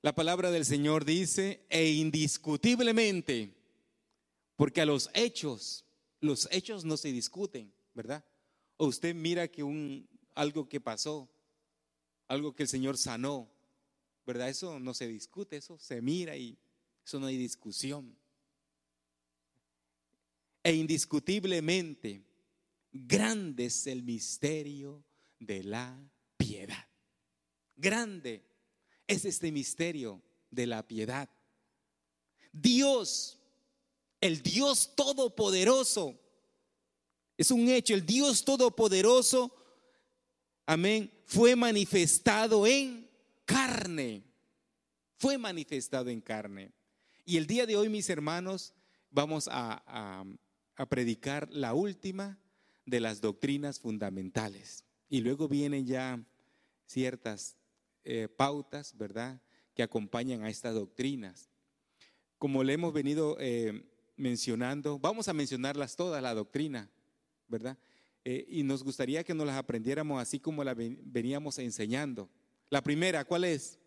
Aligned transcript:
La 0.00 0.14
palabra 0.14 0.52
del 0.52 0.64
Señor 0.64 1.04
dice, 1.04 1.66
e 1.68 1.90
indiscutiblemente, 1.90 3.52
porque 4.54 4.80
a 4.80 4.86
los 4.86 5.10
hechos, 5.12 5.84
los 6.20 6.48
hechos 6.52 6.84
no 6.84 6.96
se 6.96 7.10
discuten, 7.10 7.72
¿verdad? 7.94 8.24
O 8.76 8.86
usted 8.86 9.12
mira 9.12 9.48
que 9.48 9.64
un, 9.64 10.08
algo 10.36 10.68
que 10.68 10.80
pasó, 10.80 11.28
algo 12.28 12.54
que 12.54 12.62
el 12.62 12.68
Señor 12.68 12.96
sanó, 12.96 13.50
¿verdad? 14.24 14.48
Eso 14.48 14.78
no 14.78 14.94
se 14.94 15.08
discute, 15.08 15.56
eso 15.56 15.78
se 15.80 16.00
mira 16.00 16.36
y 16.36 16.56
eso 17.04 17.18
no 17.18 17.26
hay 17.26 17.36
discusión. 17.36 18.16
E 20.62 20.74
indiscutiblemente, 20.74 22.22
grande 22.92 23.64
es 23.64 23.88
el 23.88 24.04
misterio 24.04 25.02
de 25.40 25.64
la 25.64 25.98
piedad. 26.36 26.86
Grande 27.74 28.44
es 29.08 29.24
este 29.24 29.50
misterio 29.50 30.22
de 30.50 30.66
la 30.66 30.86
piedad. 30.86 31.28
Dios, 32.52 33.38
el 34.20 34.42
Dios 34.42 34.94
todopoderoso, 34.94 36.16
es 37.36 37.50
un 37.50 37.68
hecho, 37.68 37.94
el 37.94 38.04
Dios 38.06 38.44
todopoderoso, 38.44 39.54
amén, 40.66 41.10
fue 41.24 41.56
manifestado 41.56 42.66
en 42.66 43.08
carne. 43.44 44.24
Fue 45.16 45.36
manifestado 45.36 46.10
en 46.10 46.20
carne. 46.20 46.72
Y 47.24 47.36
el 47.36 47.46
día 47.46 47.66
de 47.66 47.76
hoy, 47.76 47.88
mis 47.88 48.08
hermanos, 48.08 48.72
vamos 49.10 49.48
a, 49.50 50.24
predicar 50.88 51.48
la 51.50 51.74
última 51.74 52.38
de 52.86 53.00
las 53.00 53.20
doctrinas 53.20 53.80
fundamentales. 53.80 54.84
Y 55.10 55.20
luego 55.20 55.48
vienen 55.48 55.86
ya 55.86 56.24
ciertas 56.86 57.57
eh, 58.10 58.26
pautas, 58.26 58.96
¿verdad?, 58.96 59.38
que 59.74 59.82
acompañan 59.82 60.42
a 60.42 60.48
estas 60.48 60.74
doctrinas. 60.74 61.50
Como 62.38 62.64
le 62.64 62.72
hemos 62.72 62.94
venido 62.94 63.36
eh, 63.38 63.84
mencionando, 64.16 64.98
vamos 64.98 65.28
a 65.28 65.34
mencionarlas 65.34 65.94
todas, 65.94 66.22
la 66.22 66.32
doctrina, 66.32 66.90
¿verdad? 67.48 67.76
Eh, 68.24 68.46
y 68.48 68.62
nos 68.62 68.82
gustaría 68.82 69.24
que 69.24 69.34
nos 69.34 69.46
las 69.46 69.58
aprendiéramos 69.58 70.22
así 70.22 70.40
como 70.40 70.64
la 70.64 70.72
veníamos 70.74 71.58
enseñando. 71.58 72.30
La 72.70 72.82
primera, 72.82 73.26
¿cuál 73.26 73.44
es? 73.44 73.78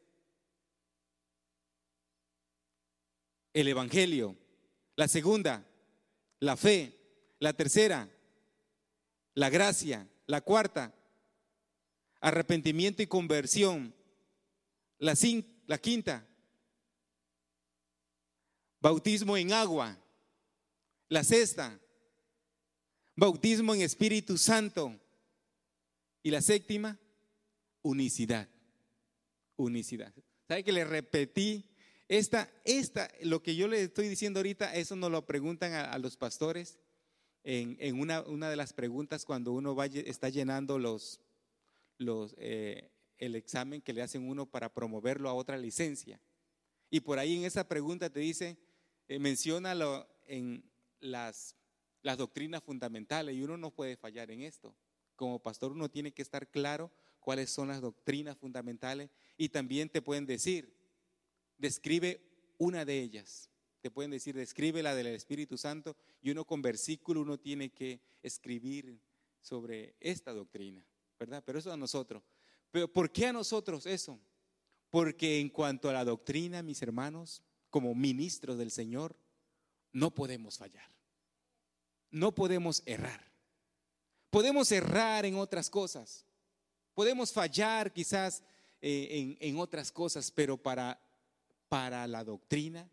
El 3.51 3.67
Evangelio. 3.69 4.37
La 4.95 5.07
segunda, 5.07 5.67
la 6.39 6.55
fe. 6.57 6.95
La 7.39 7.53
tercera, 7.53 8.07
la 9.33 9.49
gracia. 9.49 10.07
La 10.27 10.41
cuarta, 10.41 10.93
arrepentimiento 12.19 13.01
y 13.01 13.07
conversión. 13.07 13.95
La, 15.01 15.15
la 15.65 15.77
quinta, 15.79 16.23
bautismo 18.79 19.35
en 19.35 19.51
agua. 19.51 19.97
La 21.09 21.23
sexta, 21.23 21.77
bautismo 23.15 23.73
en 23.73 23.81
Espíritu 23.81 24.37
Santo. 24.37 24.95
Y 26.21 26.29
la 26.29 26.39
séptima, 26.39 26.99
unicidad. 27.81 28.47
Unicidad. 29.55 30.13
¿Sabe 30.47 30.63
que 30.63 30.71
le 30.71 30.85
repetí? 30.85 31.67
Esta, 32.07 32.47
esta, 32.63 33.09
lo 33.23 33.41
que 33.41 33.55
yo 33.55 33.67
le 33.67 33.81
estoy 33.81 34.07
diciendo 34.07 34.39
ahorita, 34.39 34.75
eso 34.75 34.95
nos 34.95 35.09
lo 35.09 35.25
preguntan 35.25 35.73
a, 35.73 35.97
los 35.97 36.15
pastores 36.15 36.77
en, 37.43 37.99
una, 37.99 38.21
una, 38.21 38.51
de 38.51 38.55
las 38.55 38.73
preguntas 38.73 39.25
cuando 39.25 39.51
uno 39.51 39.75
va, 39.75 39.87
está 39.87 40.29
llenando 40.29 40.77
los, 40.77 41.21
los, 41.97 42.35
eh, 42.37 42.90
el 43.21 43.35
examen 43.35 43.81
que 43.81 43.93
le 43.93 44.01
hacen 44.01 44.27
uno 44.27 44.47
para 44.47 44.73
promoverlo 44.73 45.29
a 45.29 45.33
otra 45.33 45.55
licencia. 45.55 46.19
Y 46.89 46.99
por 47.01 47.19
ahí 47.19 47.37
en 47.37 47.45
esa 47.45 47.67
pregunta 47.67 48.09
te 48.09 48.19
dice, 48.19 48.57
eh, 49.07 49.19
menciónalo 49.19 50.07
en 50.25 50.63
las, 50.99 51.55
las 52.01 52.17
doctrinas 52.17 52.63
fundamentales 52.63 53.35
y 53.35 53.43
uno 53.43 53.57
no 53.57 53.69
puede 53.69 53.95
fallar 53.95 54.31
en 54.31 54.41
esto. 54.41 54.75
Como 55.15 55.37
pastor 55.37 55.71
uno 55.71 55.87
tiene 55.87 56.11
que 56.11 56.23
estar 56.23 56.49
claro 56.49 56.91
cuáles 57.19 57.51
son 57.51 57.67
las 57.67 57.79
doctrinas 57.79 58.37
fundamentales 58.37 59.11
y 59.37 59.49
también 59.49 59.87
te 59.87 60.01
pueden 60.01 60.25
decir, 60.25 60.75
describe 61.59 62.21
una 62.57 62.85
de 62.85 62.99
ellas. 62.99 63.51
Te 63.81 63.91
pueden 63.91 64.09
decir, 64.09 64.35
describe 64.35 64.81
la 64.81 64.95
del 64.95 65.07
Espíritu 65.07 65.59
Santo 65.59 65.95
y 66.23 66.31
uno 66.31 66.43
con 66.45 66.63
versículo 66.63 67.21
uno 67.21 67.37
tiene 67.37 67.69
que 67.69 68.01
escribir 68.23 68.99
sobre 69.41 69.95
esta 69.99 70.33
doctrina, 70.33 70.83
¿verdad? 71.19 71.43
Pero 71.45 71.59
eso 71.59 71.71
a 71.71 71.77
nosotros. 71.77 72.23
Pero 72.71 72.91
¿por 72.91 73.11
qué 73.11 73.27
a 73.27 73.33
nosotros 73.33 73.85
eso? 73.85 74.19
Porque 74.89 75.39
en 75.39 75.49
cuanto 75.49 75.89
a 75.89 75.93
la 75.93 76.05
doctrina, 76.05 76.63
mis 76.63 76.81
hermanos, 76.81 77.43
como 77.69 77.93
ministros 77.95 78.57
del 78.57 78.71
Señor, 78.71 79.15
no 79.93 80.11
podemos 80.11 80.57
fallar. 80.57 80.89
No 82.09 82.33
podemos 82.33 82.83
errar. 82.85 83.31
Podemos 84.29 84.71
errar 84.71 85.25
en 85.25 85.35
otras 85.35 85.69
cosas. 85.69 86.25
Podemos 86.93 87.31
fallar 87.31 87.91
quizás 87.93 88.43
eh, 88.81 89.37
en, 89.39 89.57
otras 89.59 89.91
cosas, 89.91 90.31
pero 90.31 90.57
para, 90.57 90.99
para 91.69 92.07
la 92.07 92.23
doctrina 92.23 92.89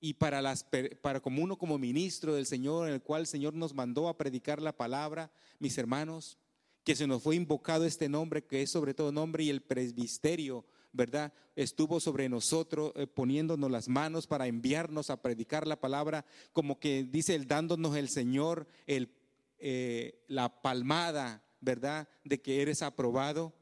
y 0.00 0.14
para, 0.14 0.42
las, 0.42 0.66
para 1.00 1.20
como 1.20 1.42
uno 1.42 1.56
como 1.56 1.78
ministro 1.78 2.34
del 2.34 2.46
Señor, 2.46 2.88
en 2.88 2.94
el 2.94 3.02
cual 3.02 3.22
el 3.22 3.26
Señor 3.26 3.54
nos 3.54 3.74
mandó 3.74 4.08
a 4.08 4.16
predicar 4.16 4.60
la 4.60 4.76
palabra, 4.76 5.30
mis 5.58 5.76
hermanos, 5.78 6.38
que 6.84 6.96
se 6.96 7.06
nos 7.06 7.22
fue 7.22 7.36
invocado 7.36 7.84
este 7.84 8.08
nombre, 8.08 8.44
que 8.44 8.62
es 8.62 8.70
sobre 8.70 8.94
todo 8.94 9.12
nombre, 9.12 9.44
y 9.44 9.50
el 9.50 9.62
presbiterio, 9.62 10.64
¿verdad? 10.92 11.32
Estuvo 11.54 12.00
sobre 12.00 12.28
nosotros 12.28 12.92
eh, 12.96 13.06
poniéndonos 13.06 13.70
las 13.70 13.88
manos 13.88 14.26
para 14.26 14.46
enviarnos 14.46 15.10
a 15.10 15.22
predicar 15.22 15.66
la 15.66 15.80
palabra, 15.80 16.24
como 16.52 16.78
que 16.78 17.04
dice 17.04 17.34
el 17.34 17.46
dándonos 17.46 17.96
el 17.96 18.08
Señor 18.08 18.66
el, 18.86 19.14
eh, 19.58 20.24
la 20.26 20.60
palmada, 20.60 21.44
¿verdad? 21.60 22.08
De 22.24 22.40
que 22.40 22.62
eres 22.62 22.82
aprobado. 22.82 23.54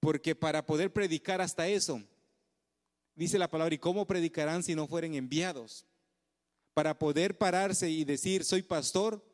Porque 0.00 0.34
para 0.34 0.66
poder 0.66 0.92
predicar 0.92 1.40
hasta 1.40 1.68
eso, 1.68 2.02
dice 3.14 3.38
la 3.38 3.50
palabra, 3.50 3.74
¿y 3.74 3.78
cómo 3.78 4.06
predicarán 4.06 4.62
si 4.62 4.74
no 4.74 4.86
fueren 4.86 5.14
enviados? 5.14 5.86
Para 6.74 6.98
poder 6.98 7.36
pararse 7.38 7.90
y 7.90 8.04
decir, 8.04 8.44
soy 8.44 8.62
pastor, 8.62 9.24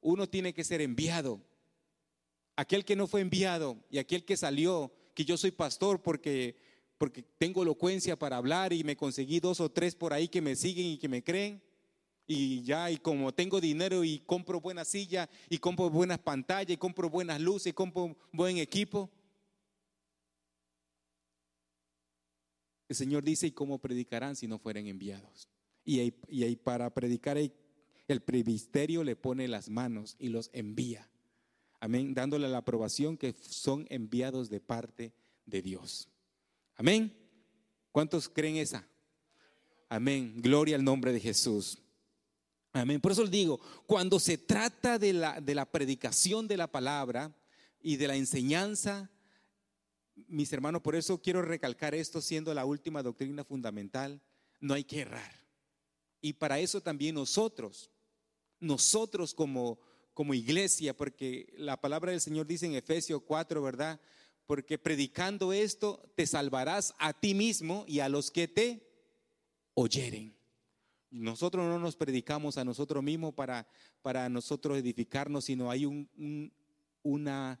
uno 0.00 0.28
tiene 0.28 0.54
que 0.54 0.64
ser 0.64 0.80
enviado 0.80 1.40
aquel 2.62 2.84
que 2.84 2.96
no 2.96 3.06
fue 3.06 3.20
enviado 3.20 3.76
y 3.90 3.98
aquel 3.98 4.24
que 4.24 4.36
salió, 4.36 4.92
que 5.14 5.24
yo 5.24 5.36
soy 5.36 5.50
pastor 5.50 6.00
porque, 6.00 6.56
porque 6.96 7.22
tengo 7.38 7.62
elocuencia 7.62 8.16
para 8.16 8.36
hablar 8.36 8.72
y 8.72 8.84
me 8.84 8.96
conseguí 8.96 9.40
dos 9.40 9.60
o 9.60 9.70
tres 9.70 9.94
por 9.94 10.12
ahí 10.12 10.28
que 10.28 10.40
me 10.40 10.56
siguen 10.56 10.86
y 10.86 10.98
que 10.98 11.08
me 11.08 11.22
creen. 11.22 11.60
Y 12.24 12.62
ya, 12.62 12.88
y 12.90 12.98
como 12.98 13.34
tengo 13.34 13.60
dinero 13.60 14.04
y 14.04 14.20
compro 14.20 14.60
buena 14.60 14.84
silla 14.84 15.28
y 15.50 15.58
compro 15.58 15.90
buenas 15.90 16.20
pantallas 16.20 16.70
y 16.70 16.76
compro 16.76 17.10
buenas 17.10 17.40
luces 17.40 17.68
y 17.68 17.72
compro 17.72 18.16
buen 18.32 18.58
equipo. 18.58 19.10
El 22.88 22.94
Señor 22.94 23.24
dice, 23.24 23.48
¿y 23.48 23.52
cómo 23.52 23.78
predicarán 23.78 24.36
si 24.36 24.46
no 24.46 24.58
fueren 24.58 24.86
enviados? 24.86 25.48
Y 25.84 25.98
ahí, 25.98 26.14
y 26.28 26.44
ahí 26.44 26.54
para 26.54 26.94
predicar 26.94 27.36
el 27.36 28.20
presbiterio 28.20 29.02
le 29.02 29.16
pone 29.16 29.48
las 29.48 29.68
manos 29.68 30.14
y 30.20 30.28
los 30.28 30.48
envía. 30.52 31.11
Amén, 31.82 32.14
dándole 32.14 32.48
la 32.48 32.58
aprobación 32.58 33.16
que 33.16 33.32
son 33.32 33.88
enviados 33.90 34.48
de 34.48 34.60
parte 34.60 35.12
de 35.44 35.62
Dios. 35.62 36.08
Amén. 36.76 37.12
¿Cuántos 37.90 38.28
creen 38.28 38.54
esa? 38.54 38.86
Amén. 39.88 40.40
Gloria 40.40 40.76
al 40.76 40.84
nombre 40.84 41.12
de 41.12 41.18
Jesús. 41.18 41.76
Amén. 42.72 43.00
Por 43.00 43.10
eso 43.10 43.22
les 43.22 43.32
digo, 43.32 43.58
cuando 43.84 44.20
se 44.20 44.38
trata 44.38 44.96
de 44.96 45.12
la, 45.12 45.40
de 45.40 45.56
la 45.56 45.64
predicación 45.64 46.46
de 46.46 46.56
la 46.56 46.68
palabra 46.68 47.36
y 47.80 47.96
de 47.96 48.06
la 48.06 48.14
enseñanza, 48.14 49.10
mis 50.28 50.52
hermanos, 50.52 50.82
por 50.82 50.94
eso 50.94 51.20
quiero 51.20 51.42
recalcar 51.42 51.96
esto 51.96 52.20
siendo 52.20 52.54
la 52.54 52.64
última 52.64 53.02
doctrina 53.02 53.42
fundamental, 53.42 54.22
no 54.60 54.74
hay 54.74 54.84
que 54.84 55.00
errar. 55.00 55.34
Y 56.20 56.34
para 56.34 56.60
eso 56.60 56.80
también 56.80 57.16
nosotros, 57.16 57.90
nosotros 58.60 59.34
como 59.34 59.80
como 60.14 60.34
iglesia, 60.34 60.96
porque 60.96 61.52
la 61.56 61.80
palabra 61.80 62.12
del 62.12 62.20
Señor 62.20 62.46
dice 62.46 62.66
en 62.66 62.74
Efesios 62.74 63.22
4, 63.22 63.62
¿verdad? 63.62 64.00
Porque 64.46 64.78
predicando 64.78 65.52
esto 65.52 66.10
te 66.14 66.26
salvarás 66.26 66.94
a 66.98 67.12
ti 67.12 67.34
mismo 67.34 67.84
y 67.86 68.00
a 68.00 68.08
los 68.08 68.30
que 68.30 68.48
te 68.48 68.86
oyeren. 69.74 70.36
Nosotros 71.10 71.66
no 71.66 71.78
nos 71.78 71.96
predicamos 71.96 72.56
a 72.56 72.64
nosotros 72.64 73.02
mismos 73.02 73.34
para, 73.34 73.66
para 74.00 74.28
nosotros 74.28 74.78
edificarnos, 74.78 75.44
sino 75.44 75.70
hay 75.70 75.84
un, 75.84 76.52
una 77.02 77.60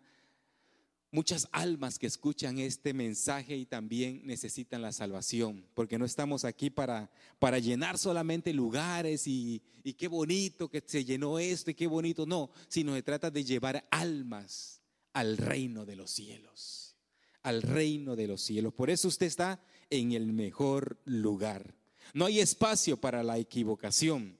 muchas 1.12 1.46
almas 1.52 1.98
que 1.98 2.06
escuchan 2.06 2.58
este 2.58 2.94
mensaje 2.94 3.54
y 3.54 3.66
también 3.66 4.22
necesitan 4.24 4.82
la 4.82 4.92
salvación, 4.92 5.64
porque 5.74 5.98
no 5.98 6.06
estamos 6.06 6.44
aquí 6.44 6.70
para, 6.70 7.10
para 7.38 7.58
llenar 7.58 7.98
solamente 7.98 8.52
lugares 8.52 9.26
y, 9.26 9.62
y, 9.84 9.92
qué 9.92 10.08
bonito 10.08 10.68
que 10.68 10.82
se 10.84 11.04
llenó 11.04 11.38
esto 11.38 11.70
y 11.70 11.74
qué 11.74 11.86
bonito, 11.86 12.26
no, 12.26 12.50
sino 12.66 12.94
se 12.94 13.02
trata 13.02 13.30
de 13.30 13.44
llevar 13.44 13.86
almas 13.90 14.80
al 15.12 15.36
reino 15.36 15.84
de 15.84 15.96
los 15.96 16.10
cielos, 16.10 16.96
al 17.42 17.60
reino 17.60 18.16
de 18.16 18.26
los 18.26 18.40
cielos. 18.40 18.72
Por 18.72 18.88
eso 18.88 19.08
usted 19.08 19.26
está 19.26 19.62
en 19.90 20.12
el 20.12 20.32
mejor 20.32 20.98
lugar. 21.04 21.74
No 22.14 22.24
hay 22.24 22.40
espacio 22.40 22.96
para 22.96 23.22
la 23.22 23.38
equivocación. 23.38 24.38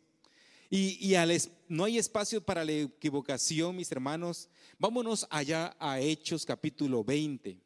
Y, 0.75 1.15
no 1.73 1.85
hay 1.85 1.97
espacio 1.97 2.45
para 2.45 2.67
la 2.67 2.73
equivocación, 2.73 3.75
mis 3.75 3.91
hermanos. 3.91 4.51
Vámonos 4.79 5.27
allá 5.31 5.75
a 5.81 5.99
Hechos 6.01 6.45
capítulo 6.45 7.03
20. 7.03 7.59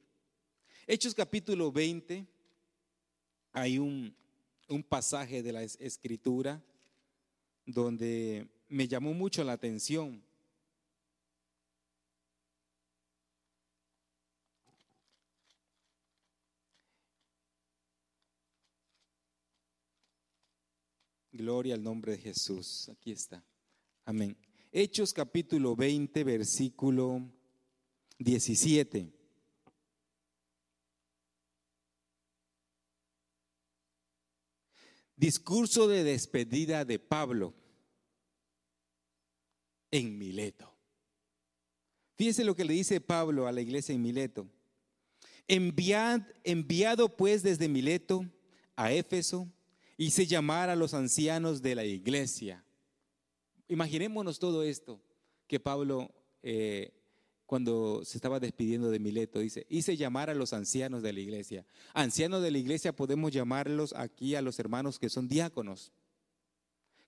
Hechos 0.86 1.12
capítulo 1.12 1.72
20, 1.72 2.24
hay 3.52 3.78
un, 3.80 4.14
un 4.68 4.84
pasaje 4.84 5.42
de 5.42 5.52
la 5.52 5.64
escritura 5.64 6.62
donde 7.64 8.46
me 8.68 8.86
llamó 8.86 9.12
mucho 9.12 9.42
la 9.42 9.54
atención. 9.54 10.22
Gloria 21.32 21.74
al 21.74 21.82
nombre 21.82 22.12
de 22.12 22.18
Jesús. 22.18 22.88
Aquí 22.88 23.10
está. 23.10 23.42
Amén. 24.08 24.36
Hechos 24.70 25.12
capítulo 25.12 25.74
20, 25.74 26.22
versículo 26.22 27.28
17. 28.20 29.12
Discurso 35.16 35.88
de 35.88 36.04
despedida 36.04 36.84
de 36.84 37.00
Pablo 37.00 37.52
en 39.90 40.16
Mileto. 40.16 40.72
Fíjese 42.14 42.44
lo 42.44 42.54
que 42.54 42.64
le 42.64 42.74
dice 42.74 43.00
Pablo 43.00 43.48
a 43.48 43.52
la 43.52 43.60
iglesia 43.60 43.92
en 43.92 44.02
Mileto. 44.02 44.48
Enviad, 45.48 46.22
enviado 46.44 47.16
pues 47.16 47.42
desde 47.42 47.68
Mileto 47.68 48.24
a 48.76 48.92
Éfeso, 48.92 49.50
hice 49.96 50.26
llamar 50.26 50.70
a 50.70 50.76
los 50.76 50.94
ancianos 50.94 51.60
de 51.60 51.74
la 51.74 51.84
iglesia. 51.84 52.65
Imaginémonos 53.68 54.38
todo 54.38 54.62
esto 54.62 55.00
que 55.46 55.60
Pablo, 55.60 56.10
eh, 56.42 56.92
cuando 57.46 58.04
se 58.04 58.18
estaba 58.18 58.40
despidiendo 58.40 58.90
de 58.90 58.98
Mileto, 58.98 59.40
dice, 59.40 59.66
hice 59.68 59.96
llamar 59.96 60.30
a 60.30 60.34
los 60.34 60.52
ancianos 60.52 61.02
de 61.02 61.12
la 61.12 61.20
iglesia. 61.20 61.66
Ancianos 61.94 62.42
de 62.42 62.50
la 62.50 62.58
iglesia 62.58 62.94
podemos 62.94 63.32
llamarlos 63.32 63.92
aquí 63.94 64.34
a 64.34 64.42
los 64.42 64.58
hermanos 64.58 64.98
que 64.98 65.08
son 65.08 65.28
diáconos, 65.28 65.92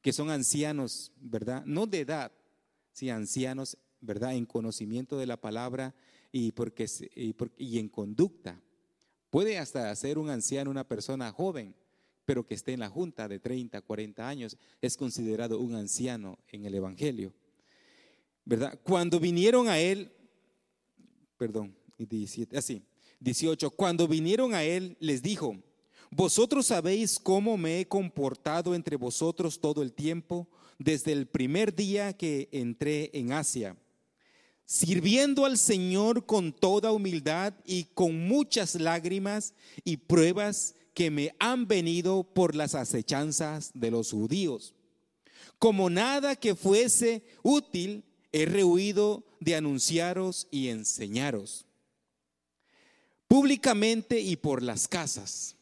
que 0.01 0.13
son 0.13 0.31
ancianos, 0.31 1.13
¿verdad? 1.21 1.65
No 1.65 1.87
de 1.87 2.01
edad, 2.01 2.33
sí, 2.93 3.11
ancianos, 3.11 3.77
¿verdad? 4.01 4.35
En 4.35 4.47
conocimiento 4.47 5.19
de 5.19 5.27
la 5.27 5.41
palabra 5.41 5.95
y, 6.33 6.53
porque, 6.53 6.87
y, 7.15 7.35
y 7.57 7.79
en 7.79 7.89
conducta. 7.89 8.61
Puede 9.31 9.59
hasta 9.59 9.95
ser 9.95 10.19
un 10.19 10.31
anciano 10.31 10.71
una 10.71 10.87
persona 10.87 11.31
joven, 11.33 11.75
pero 12.29 12.45
que 12.45 12.53
esté 12.53 12.75
en 12.75 12.81
la 12.81 12.91
junta 12.91 13.27
de 13.27 13.39
30, 13.39 13.81
40 13.81 14.29
años, 14.29 14.59
es 14.83 14.99
considerado 14.99 15.59
un 15.61 15.75
anciano 15.75 16.39
en 16.49 16.67
el 16.67 16.75
Evangelio. 16.75 17.33
¿Verdad? 18.45 18.79
Cuando 18.83 19.19
vinieron 19.19 19.67
a 19.67 19.79
él, 19.79 20.13
perdón, 21.39 21.75
17, 21.97 22.59
así, 22.59 22.83
18, 23.21 23.71
cuando 23.71 24.07
vinieron 24.07 24.53
a 24.53 24.63
él, 24.63 24.99
les 25.01 25.23
dijo, 25.23 25.57
vosotros 26.11 26.67
sabéis 26.67 27.19
cómo 27.19 27.57
me 27.57 27.81
he 27.81 27.89
comportado 27.89 28.75
entre 28.75 28.97
vosotros 28.97 29.59
todo 29.59 29.83
el 29.83 29.95
tiempo, 29.95 30.47
desde 30.79 31.13
el 31.13 31.29
primer 31.29 31.75
día 31.75 32.13
que 32.13 32.51
entré 32.53 33.09
en 33.15 33.33
Asia, 33.33 33.75
sirviendo 34.67 35.47
al 35.47 35.57
Señor 35.57 36.27
con 36.27 36.53
toda 36.53 36.93
humildad 36.93 37.55
y 37.65 37.85
con 37.85 38.29
muchas 38.29 38.75
lágrimas 38.75 39.55
y 39.83 39.97
pruebas 39.97 40.75
que 40.99 41.13
me 41.13 41.33
han 41.39 41.69
venido 41.69 42.25
por 42.25 42.57
las 42.57 42.75
acechanzas 42.75 43.71
de 43.73 43.93
los 43.93 44.11
judíos. 44.11 44.75
Como 45.61 45.91
nada 45.91 46.35
que 46.35 46.57
fuese 46.57 47.23
útil, 47.45 48.03
he 48.33 48.47
rehuido 48.47 49.23
de 49.39 49.55
anunciaros 49.55 50.49
y 50.51 50.67
enseñaros 50.71 51.67
públicamente 53.29 54.19
y 54.19 54.35
por 54.35 54.61
las 54.61 54.89
casas, 54.89 55.55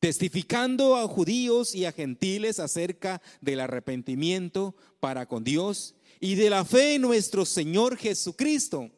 testificando 0.00 0.96
a 0.96 1.06
judíos 1.06 1.72
y 1.72 1.84
a 1.84 1.92
gentiles 1.92 2.58
acerca 2.58 3.22
del 3.40 3.60
arrepentimiento 3.60 4.74
para 4.98 5.26
con 5.26 5.44
Dios 5.44 5.94
y 6.18 6.34
de 6.34 6.50
la 6.50 6.64
fe 6.64 6.96
en 6.96 7.02
nuestro 7.02 7.44
Señor 7.44 7.96
Jesucristo. 7.96 8.90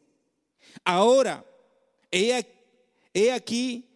Ahora, 0.83 1.45
he, 2.09 2.47
he 3.13 3.31
aquí 3.31 3.92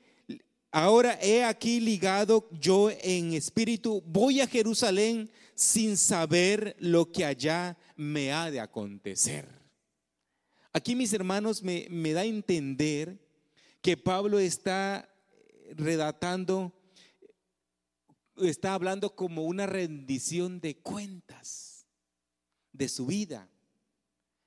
Ahora 0.80 1.18
he 1.24 1.44
aquí 1.44 1.80
ligado 1.80 2.48
yo 2.52 2.92
en 2.92 3.34
espíritu, 3.34 4.04
voy 4.06 4.42
a 4.42 4.48
Jerusalén 4.48 5.28
sin 5.56 5.98
saber 5.98 6.76
lo 6.80 7.12
que 7.12 7.26
allá 7.26 7.76
me 7.96 8.32
ha 8.32 8.52
de 8.52 8.60
acontecer. 8.60 9.50
Aquí 10.72 10.96
mis 10.96 11.12
hermanos 11.14 11.64
me, 11.64 11.88
me 11.90 12.14
da 12.14 12.22
a 12.22 12.26
entender 12.26 13.20
que 13.82 13.98
Pablo 13.98 14.38
está 14.38 15.12
redactando, 15.72 16.72
está 18.36 18.76
hablando 18.76 19.16
como 19.16 19.46
una 19.46 19.66
rendición 19.66 20.60
de 20.60 20.78
cuentas 20.78 21.88
de 22.72 22.88
su 22.88 23.08
vida. 23.08 23.50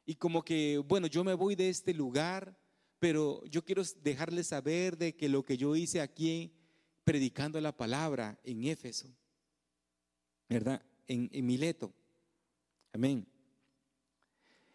Y 0.06 0.14
como 0.14 0.44
que, 0.44 0.78
bueno, 0.78 1.08
yo 1.08 1.24
me 1.24 1.34
voy 1.34 1.56
de 1.56 1.70
este 1.70 1.92
lugar, 1.92 2.56
pero 3.00 3.42
yo 3.46 3.64
quiero 3.64 3.82
dejarles 4.02 4.48
saber 4.48 4.96
de 4.96 5.16
que 5.16 5.28
lo 5.28 5.42
que 5.42 5.56
yo 5.56 5.74
hice 5.74 6.00
aquí 6.00 6.52
predicando 7.02 7.58
la 7.60 7.76
palabra 7.76 8.38
en 8.44 8.64
Éfeso, 8.64 9.08
¿verdad? 10.48 10.82
En, 11.08 11.28
Mileto. 11.44 11.92
Amén. 12.92 13.26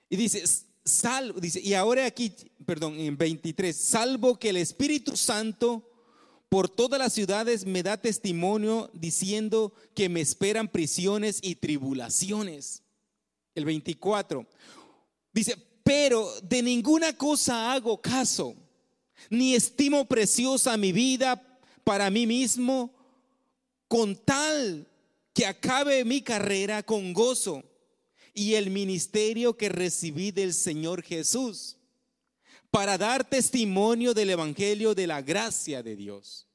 Y 0.09 0.17
dice, 0.17 0.43
salvo, 0.83 1.39
dice, 1.39 1.61
y 1.61 1.75
ahora 1.75 2.05
aquí, 2.07 2.33
perdón, 2.65 2.99
en 2.99 3.15
23, 3.15 3.75
salvo 3.75 4.37
que 4.37 4.49
el 4.49 4.57
Espíritu 4.57 5.15
Santo 5.15 5.91
por 6.49 6.67
todas 6.67 6.99
las 6.99 7.13
ciudades 7.13 7.65
me 7.65 7.83
da 7.83 8.01
testimonio 8.01 8.89
diciendo 8.93 9.73
que 9.93 10.09
me 10.09 10.21
esperan 10.21 10.67
prisiones 10.67 11.39
y 11.43 11.55
tribulaciones. 11.55 12.81
El 13.53 13.65
24. 13.65 14.47
Dice, 15.31 15.55
pero 15.85 16.33
de 16.41 16.63
ninguna 16.63 17.15
cosa 17.15 17.71
hago 17.71 18.01
caso, 18.01 18.55
ni 19.29 19.53
estimo 19.53 20.03
preciosa 20.05 20.75
mi 20.77 20.91
vida 20.91 21.39
para 21.83 22.09
mí 22.09 22.25
mismo, 22.25 22.91
con 23.87 24.15
tal 24.15 24.87
que 25.31 25.45
acabe 25.45 26.03
mi 26.03 26.23
carrera 26.23 26.81
con 26.81 27.13
gozo 27.13 27.63
y 28.33 28.55
el 28.55 28.71
ministerio 28.71 29.55
que 29.55 29.69
recibí 29.69 30.31
del 30.31 30.55
Señor 30.55 31.03
Jesús, 31.03 31.77
para 32.71 32.97
dar 32.97 33.23
testimonio 33.23 34.15
del 34.15 34.31
Evangelio 34.31 34.95
de 34.95 35.05
la 35.05 35.21
gracia 35.21 35.83
de 35.83 35.95
Dios. 35.95 36.47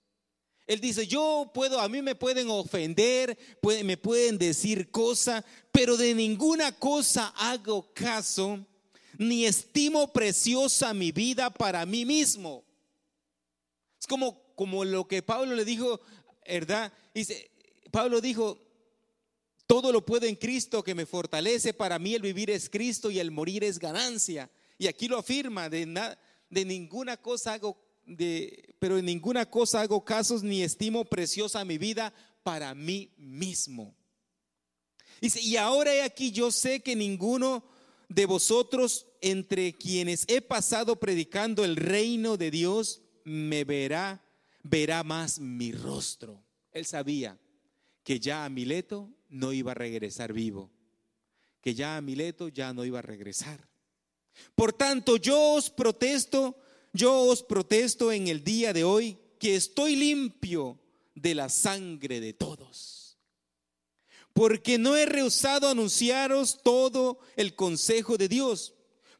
Él 0.66 0.80
dice, 0.80 1.06
yo 1.06 1.49
puedo, 1.54 1.80
a 1.80 1.88
mí 1.88 2.02
me 2.02 2.16
pueden 2.16 2.50
ofender, 2.50 3.38
me 3.84 3.96
pueden 3.96 4.38
decir 4.38 4.90
cosas, 4.90 5.44
pero 5.70 5.96
de 5.96 6.16
ninguna 6.16 6.72
cosa 6.72 7.28
hago 7.37 7.92
caso 7.94 8.66
ni 9.20 9.44
estimo 9.44 10.10
preciosa 10.14 10.94
mi 10.94 11.12
vida 11.12 11.50
para 11.50 11.84
mí 11.84 12.06
mismo. 12.06 12.64
Es 14.00 14.06
como, 14.06 14.54
como 14.54 14.82
lo 14.82 15.06
que 15.06 15.22
Pablo 15.22 15.54
le 15.54 15.66
dijo, 15.66 16.00
¿verdad? 16.48 16.90
Dice, 17.14 17.50
Pablo 17.90 18.22
dijo, 18.22 18.58
todo 19.66 19.92
lo 19.92 20.06
puedo 20.06 20.24
en 20.24 20.36
Cristo 20.36 20.82
que 20.82 20.94
me 20.94 21.04
fortalece, 21.04 21.74
para 21.74 21.98
mí 21.98 22.14
el 22.14 22.22
vivir 22.22 22.48
es 22.50 22.70
Cristo 22.70 23.10
y 23.10 23.18
el 23.18 23.30
morir 23.30 23.62
es 23.62 23.78
ganancia. 23.78 24.50
Y 24.78 24.86
aquí 24.86 25.06
lo 25.06 25.18
afirma, 25.18 25.68
de, 25.68 26.16
de 26.48 26.64
ninguna 26.64 27.18
cosa 27.18 27.52
hago, 27.52 27.76
de, 28.06 28.74
pero 28.78 28.96
en 28.96 29.04
ninguna 29.04 29.44
cosa 29.50 29.82
hago 29.82 30.02
casos 30.02 30.42
ni 30.42 30.62
estimo 30.62 31.04
preciosa 31.04 31.62
mi 31.66 31.76
vida 31.76 32.14
para 32.42 32.74
mí 32.74 33.12
mismo. 33.18 33.94
Dice, 35.20 35.42
y 35.42 35.58
ahora 35.58 35.94
he 35.94 36.00
aquí 36.00 36.32
yo 36.32 36.50
sé 36.50 36.80
que 36.80 36.96
ninguno 36.96 37.62
de 38.11 38.26
vosotros 38.26 39.07
entre 39.23 39.73
quienes 39.73 40.25
he 40.29 40.40
pasado 40.43 40.97
predicando 40.97 41.64
el 41.64 41.76
reino 41.76 42.37
de 42.37 42.50
Dios 42.50 43.02
me 43.25 43.64
verá, 43.64 44.23
verá 44.64 45.05
más 45.05 45.38
mi 45.38 45.71
rostro. 45.71 46.43
Él 46.73 46.85
sabía 46.85 47.38
que 48.02 48.19
ya 48.19 48.45
a 48.45 48.49
Mileto 48.49 49.09
no 49.29 49.52
iba 49.52 49.71
a 49.71 49.76
regresar 49.76 50.33
vivo, 50.33 50.73
que 51.61 51.75
ya 51.75 51.97
a 51.97 52.00
Mileto 52.00 52.49
ya 52.49 52.73
no 52.73 52.85
iba 52.85 52.99
a 52.99 53.02
regresar. 53.02 53.69
Por 54.57 54.73
tanto, 54.73 55.17
yo 55.17 55.55
os 55.55 55.71
protesto, 55.71 56.57
yo 56.93 57.14
os 57.14 57.45
protesto 57.45 58.11
en 58.11 58.26
el 58.26 58.43
día 58.43 58.73
de 58.73 58.83
hoy 58.83 59.19
que 59.38 59.55
estoy 59.55 59.95
limpio 59.95 60.81
de 61.14 61.37
la 61.37 61.49
sangre 61.49 62.21
de 62.21 62.33
todos 62.33 63.00
porque 64.40 64.78
no 64.78 64.97
he 64.97 65.04
rehusado 65.04 65.68
anunciaros 65.68 66.62
todo 66.62 67.18
el 67.37 67.54
consejo 67.54 68.16
de 68.16 68.26
Dios. 68.26 68.73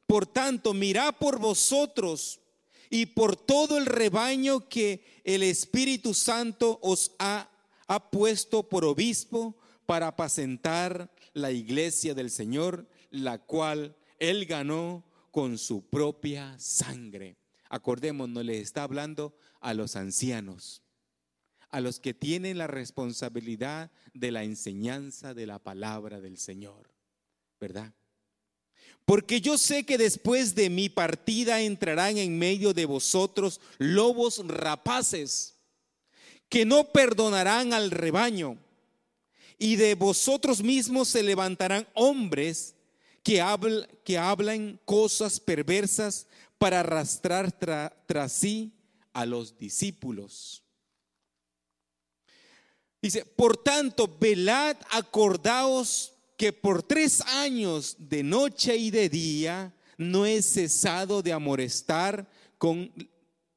Por 0.07 0.27
tanto, 0.27 0.73
mirad 0.73 1.17
por 1.17 1.39
vosotros 1.39 2.41
y 2.89 3.05
por 3.05 3.37
todo 3.37 3.77
el 3.77 3.85
rebaño 3.85 4.67
que 4.71 5.05
el 5.25 5.43
Espíritu 5.43 6.15
Santo 6.15 6.79
os 6.81 7.13
ha, 7.19 7.51
puesto 8.11 8.67
por 8.67 8.87
obispo 8.87 9.59
para 9.85 10.07
apacentar 10.07 11.13
la 11.35 11.51
iglesia 11.51 12.15
del 12.15 12.31
Señor, 12.31 12.89
la 13.11 13.37
cual 13.37 13.95
él 14.19 14.47
ganó 14.47 15.05
con 15.31 15.59
su 15.59 15.87
propia 15.87 16.59
sangre. 16.59 17.37
Acordémonos, 17.69 18.43
le 18.43 18.59
está 18.59 18.85
hablando 18.85 19.37
a 19.61 19.75
los 19.75 19.97
ancianos, 19.97 20.83
a 21.71 21.81
los 21.81 22.01
que 22.01 22.15
tienen 22.15 22.59
la 22.59 22.67
responsabilidad 22.67 23.91
de 24.13 24.33
la 24.33 24.45
enseñanza 24.45 25.35
de 25.35 25.47
la 25.47 25.59
palabra 25.59 26.21
del 26.21 26.37
Señor, 26.37 26.91
¿verdad? 27.61 27.93
Porque 29.05 29.41
yo 29.41 29.59
sé 29.59 29.85
que 29.85 29.99
después 29.99 30.55
de 30.55 30.71
mi 30.71 30.89
partida 30.89 31.61
entrarán 31.61 32.17
en 32.17 32.39
medio 32.39 32.73
de 32.73 32.87
vosotros 32.87 33.61
lobos 33.79 34.47
rapaces, 34.47 35.57
que 36.49 36.65
no 36.65 36.93
perdonarán 36.93 37.73
al 37.73 37.91
rebaño, 37.91 38.59
y 39.59 39.77
de 39.77 39.95
vosotros 39.95 40.63
mismos 40.63 41.09
se 41.09 41.23
levantarán 41.23 41.87
hombres 41.95 42.75
que, 43.23 43.45
que 44.05 44.19
hablan 44.19 44.81
cosas 44.85 45.39
perversas 45.39 46.27
para 46.59 46.81
arrastrar 46.81 47.53
tras 48.07 48.33
sí 48.33 48.73
a 49.13 49.27
los 49.27 49.59
discípulos. 49.59 50.63
Dice, 53.03 53.25
por 53.25 53.57
tanto, 53.57 54.19
velad, 54.21 54.77
acordaos 54.91 56.13
que 56.37 56.53
por 56.53 56.83
tres 56.83 57.21
años 57.23 57.97
de 57.99 58.23
noche 58.23 58.77
y 58.77 58.91
de 58.91 59.09
día 59.09 59.75
no 59.97 60.27
he 60.27 60.43
cesado 60.43 61.23
de 61.23 61.33
amorestar 61.33 62.31
con, 62.59 62.93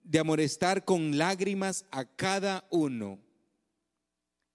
de 0.03 0.19
amorestar 0.19 0.85
con 0.85 1.17
lágrimas 1.17 1.85
a 1.91 2.05
cada 2.05 2.65
uno. 2.69 3.19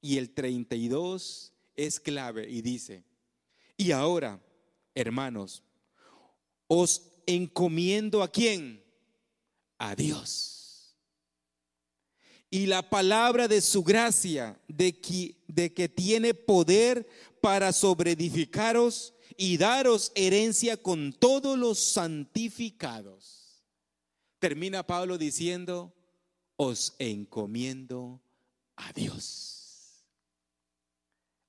Y 0.01 0.19
el 0.19 0.31
32 0.31 1.53
es 1.77 2.01
clave 2.01 2.49
y 2.49 2.63
dice, 2.63 3.05
y 3.77 3.93
ahora, 3.93 4.41
hermanos, 4.95 5.63
os 6.67 7.11
encomiendo 7.27 8.23
a 8.23 8.29
quién? 8.29 8.83
A 9.79 9.95
Dios. 9.95 10.58
Y 12.51 12.67
la 12.67 12.89
palabra 12.89 13.47
de 13.49 13.61
su 13.61 13.83
gracia, 13.83 14.61
de 14.69 14.99
que, 15.01 15.89
tiene 15.89 16.35
poder 16.35 17.07
para 17.41 17.73
sobreedificaros 17.73 19.15
y 19.37 19.59
daros 19.59 20.13
herencia 20.15 20.77
con 20.77 21.13
todos 21.13 21.59
los 21.59 21.79
santificados. 21.79 23.65
Termina 24.39 24.87
Pablo 24.87 25.19
diciendo, 25.19 25.95
os 26.57 26.95
encomiendo 26.99 28.23
a 28.77 28.93
Dios. 28.93 30.07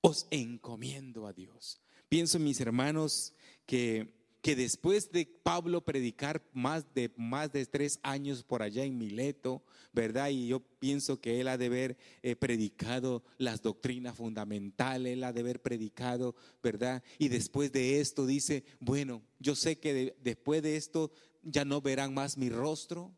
Os 0.01 0.27
encomiendo 0.31 1.27
a 1.27 1.33
Dios. 1.33 1.81
Pienso, 2.09 2.39
mis 2.39 2.59
hermanos, 2.59 3.33
que 3.65 4.18
que 4.41 4.55
después 4.55 5.11
de 5.11 5.25
Pablo 5.25 5.81
predicar 5.81 6.41
más 6.53 6.93
de, 6.93 7.11
más 7.17 7.51
de 7.51 7.65
tres 7.65 7.99
años 8.03 8.43
por 8.43 8.61
allá 8.61 8.85
en 8.85 8.97
Mileto, 8.97 9.63
¿verdad? 9.91 10.29
Y 10.29 10.47
yo 10.47 10.61
pienso 10.79 11.19
que 11.19 11.41
él 11.41 11.47
ha 11.49 11.57
de 11.57 11.65
haber 11.65 11.97
eh, 12.21 12.35
predicado 12.35 13.23
las 13.37 13.61
doctrinas 13.61 14.15
fundamentales, 14.15 15.13
él 15.13 15.23
ha 15.23 15.33
de 15.33 15.41
haber 15.41 15.61
predicado, 15.61 16.35
¿verdad? 16.63 17.03
Y 17.17 17.27
después 17.27 17.71
de 17.71 17.99
esto 17.99 18.25
dice, 18.25 18.63
bueno, 18.79 19.21
yo 19.39 19.55
sé 19.55 19.77
que 19.77 20.15
después 20.21 20.63
de 20.63 20.77
esto 20.77 21.11
ya 21.43 21.65
no 21.65 21.81
verán 21.81 22.13
más 22.13 22.37
mi 22.37 22.49
rostro, 22.49 23.13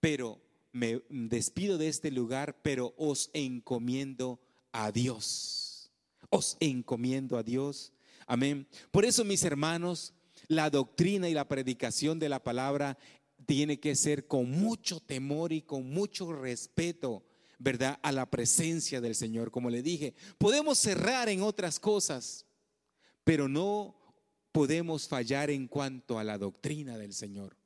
pero 0.00 0.42
me 0.72 1.02
despido 1.08 1.78
de 1.78 1.88
este 1.88 2.10
lugar, 2.10 2.60
pero 2.62 2.94
os 2.96 3.30
encomiendo 3.32 4.40
a 4.72 4.90
Dios. 4.90 5.92
Os 6.30 6.56
encomiendo 6.58 7.38
a 7.38 7.44
Dios. 7.44 7.92
Amén. 8.26 8.66
Por 8.90 9.04
eso, 9.04 9.24
mis 9.24 9.44
hermanos, 9.44 10.12
la 10.48 10.70
doctrina 10.70 11.28
y 11.28 11.34
la 11.34 11.48
predicación 11.48 12.18
de 12.18 12.28
la 12.28 12.42
palabra 12.42 12.98
tiene 13.46 13.78
que 13.78 13.94
ser 13.94 14.26
con 14.26 14.50
mucho 14.50 15.00
temor 15.00 15.52
y 15.52 15.62
con 15.62 15.88
mucho 15.90 16.32
respeto, 16.32 17.24
¿verdad? 17.58 17.98
A 18.02 18.12
la 18.12 18.30
presencia 18.30 19.00
del 19.00 19.14
Señor. 19.14 19.50
Como 19.50 19.70
le 19.70 19.82
dije, 19.82 20.14
podemos 20.38 20.78
cerrar 20.78 21.28
en 21.28 21.42
otras 21.42 21.78
cosas, 21.78 22.46
pero 23.24 23.48
no 23.48 23.94
podemos 24.52 25.08
fallar 25.08 25.50
en 25.50 25.66
cuanto 25.66 26.18
a 26.18 26.24
la 26.24 26.38
doctrina 26.38 26.96
del 26.96 27.12
Señor. 27.12 27.56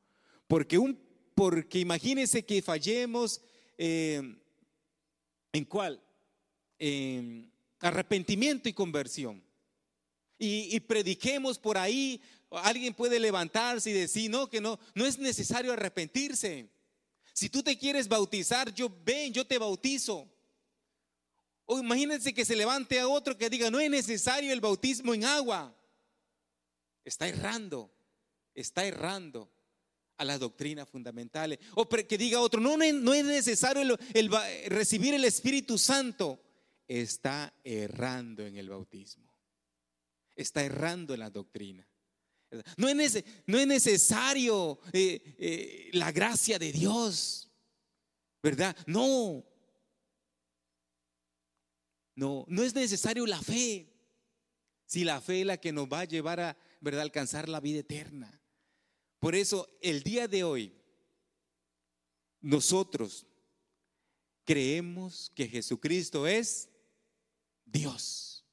Porque, 0.46 0.78
un, 0.78 0.98
porque 1.34 1.78
imagínense 1.78 2.44
que 2.44 2.62
fallemos 2.62 3.42
eh, 3.76 4.22
en 5.52 5.64
cuál? 5.64 6.02
En 6.78 7.52
arrepentimiento 7.80 8.68
y 8.68 8.72
conversión. 8.72 9.42
Y, 10.40 10.78
prediquemos 10.80 11.58
por 11.58 11.76
ahí 11.76 12.20
Alguien 12.50 12.94
puede 12.94 13.20
levantarse 13.20 13.90
y 13.90 13.92
decir, 13.92 14.30
no, 14.30 14.48
que 14.48 14.60
no, 14.60 14.78
no 14.94 15.06
es 15.06 15.18
necesario 15.18 15.72
arrepentirse. 15.72 16.70
Si 17.32 17.48
tú 17.48 17.62
te 17.62 17.78
quieres 17.78 18.08
bautizar, 18.08 18.74
yo 18.74 18.90
ven, 19.04 19.32
yo 19.32 19.46
te 19.46 19.58
bautizo. 19.58 20.28
O 21.66 21.78
imagínense 21.78 22.32
que 22.32 22.44
se 22.44 22.56
levante 22.56 22.98
a 22.98 23.06
otro 23.08 23.36
que 23.36 23.50
diga, 23.50 23.70
no 23.70 23.78
es 23.78 23.90
necesario 23.90 24.52
el 24.52 24.60
bautismo 24.60 25.14
en 25.14 25.24
agua. 25.24 25.74
Está 27.04 27.28
errando, 27.28 27.90
está 28.54 28.84
errando 28.84 29.50
a 30.18 30.24
las 30.24 30.40
doctrinas 30.40 30.88
fundamentales. 30.88 31.58
O 31.74 31.88
que 31.88 32.18
diga 32.18 32.40
otro, 32.40 32.60
no, 32.60 32.76
no 32.76 33.14
es 33.14 33.24
necesario 33.24 33.98
el, 34.14 34.30
recibir 34.66 35.14
el 35.14 35.24
Espíritu 35.24 35.78
Santo. 35.78 36.42
Está 36.86 37.54
errando 37.64 38.46
en 38.46 38.56
el 38.56 38.68
bautismo. 38.68 39.32
Está 40.34 40.64
errando 40.64 41.14
en 41.14 41.20
la 41.20 41.30
doctrina. 41.30 41.87
No 42.76 42.88
es, 42.88 43.24
no 43.46 43.58
es 43.58 43.66
necesario 43.66 44.80
eh, 44.92 45.34
eh, 45.38 45.90
la 45.92 46.12
gracia 46.12 46.58
de 46.58 46.72
Dios, 46.72 47.50
¿verdad? 48.42 48.76
No. 48.86 49.44
No, 52.14 52.44
no 52.48 52.62
es 52.62 52.74
necesario 52.74 53.26
la 53.26 53.40
fe. 53.40 53.92
Si 54.86 55.04
la 55.04 55.20
fe 55.20 55.40
es 55.40 55.46
la 55.46 55.58
que 55.58 55.72
nos 55.72 55.86
va 55.86 56.00
a 56.00 56.04
llevar 56.04 56.40
a 56.40 56.56
¿verdad? 56.80 57.02
alcanzar 57.02 57.48
la 57.48 57.60
vida 57.60 57.80
eterna. 57.80 58.40
Por 59.20 59.34
eso, 59.34 59.68
el 59.82 60.02
día 60.02 60.26
de 60.26 60.44
hoy, 60.44 60.72
nosotros 62.40 63.26
creemos 64.44 65.30
que 65.34 65.48
Jesucristo 65.48 66.26
es 66.26 66.70
Dios 67.64 68.46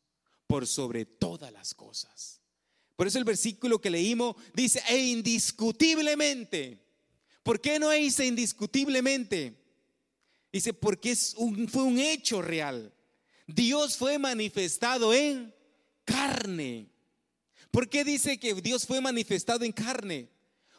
por 0.48 0.68
sobre 0.68 1.06
todas 1.06 1.52
las 1.54 1.74
cosas. 1.74 2.42
Por 2.96 3.08
eso 3.08 3.18
el 3.18 3.26
versículo 3.26 3.80
que 3.80 3.90
leímos 3.90 4.36
dice, 4.54 4.82
e 4.88 4.98
indiscutiblemente. 4.98 6.80
¿Por 7.44 7.60
qué 7.60 7.78
no 7.78 7.90
dice 7.92 8.26
indiscutiblemente? 8.26 9.54
Dice, 10.52 10.74
porque 10.74 11.12
es 11.12 11.34
un, 11.38 11.68
fue 11.68 11.84
un 11.84 12.00
hecho 12.00 12.42
real. 12.42 12.94
Dios 13.46 13.98
fue 13.98 14.18
manifestado 14.18 15.14
en 15.14 15.54
carne. 16.06 16.90
¿Por 17.70 17.90
qué 17.90 18.06
dice 18.06 18.40
que 18.40 18.54
Dios 18.56 18.86
fue 18.86 19.02
manifestado 19.02 19.66
en 19.66 19.74
carne? 19.74 20.30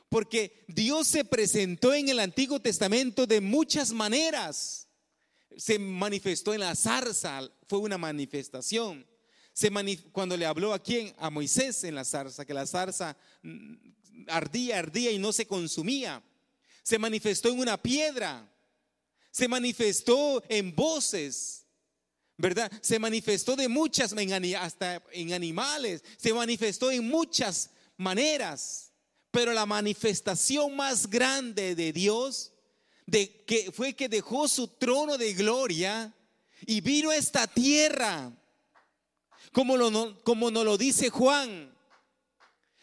Porque 0.08 0.64
Dios 0.68 1.06
se 1.06 1.24
presentó 1.24 1.92
en 1.92 2.08
el 2.08 2.20
Antiguo 2.20 2.60
Testamento 2.60 3.26
de 3.26 3.42
muchas 3.42 3.92
maneras. 3.92 4.88
Se 5.56 5.78
manifestó 5.78 6.54
en 6.54 6.60
la 6.60 6.74
zarza, 6.74 7.50
fue 7.68 7.80
una 7.80 7.98
manifestación 7.98 9.06
cuando 10.12 10.36
le 10.36 10.44
habló 10.44 10.74
a 10.74 10.78
quién? 10.78 11.14
A 11.18 11.30
Moisés 11.30 11.84
en 11.84 11.94
la 11.94 12.04
zarza, 12.04 12.44
que 12.44 12.52
la 12.52 12.66
zarza 12.66 13.16
ardía, 14.28 14.78
ardía 14.78 15.10
y 15.10 15.18
no 15.18 15.32
se 15.32 15.46
consumía. 15.46 16.22
Se 16.82 16.98
manifestó 16.98 17.48
en 17.48 17.60
una 17.60 17.80
piedra. 17.80 18.48
Se 19.30 19.48
manifestó 19.48 20.42
en 20.48 20.74
voces. 20.74 21.64
¿Verdad? 22.36 22.70
Se 22.82 22.98
manifestó 22.98 23.56
de 23.56 23.68
muchas, 23.68 24.12
hasta 24.12 25.02
en 25.12 25.32
animales. 25.32 26.04
Se 26.18 26.34
manifestó 26.34 26.90
en 26.90 27.08
muchas 27.08 27.70
maneras. 27.96 28.92
Pero 29.30 29.52
la 29.52 29.66
manifestación 29.66 30.76
más 30.76 31.08
grande 31.08 31.74
de 31.74 31.92
Dios 31.92 32.52
de 33.06 33.44
que 33.44 33.70
fue 33.72 33.94
que 33.94 34.08
dejó 34.08 34.48
su 34.48 34.68
trono 34.68 35.16
de 35.16 35.32
gloria 35.32 36.12
y 36.66 36.80
vino 36.80 37.10
a 37.10 37.16
esta 37.16 37.46
tierra 37.46 38.32
como, 39.56 39.78
lo, 39.78 40.22
como 40.22 40.50
nos 40.50 40.66
lo 40.66 40.76
dice 40.76 41.08
Juan. 41.08 41.74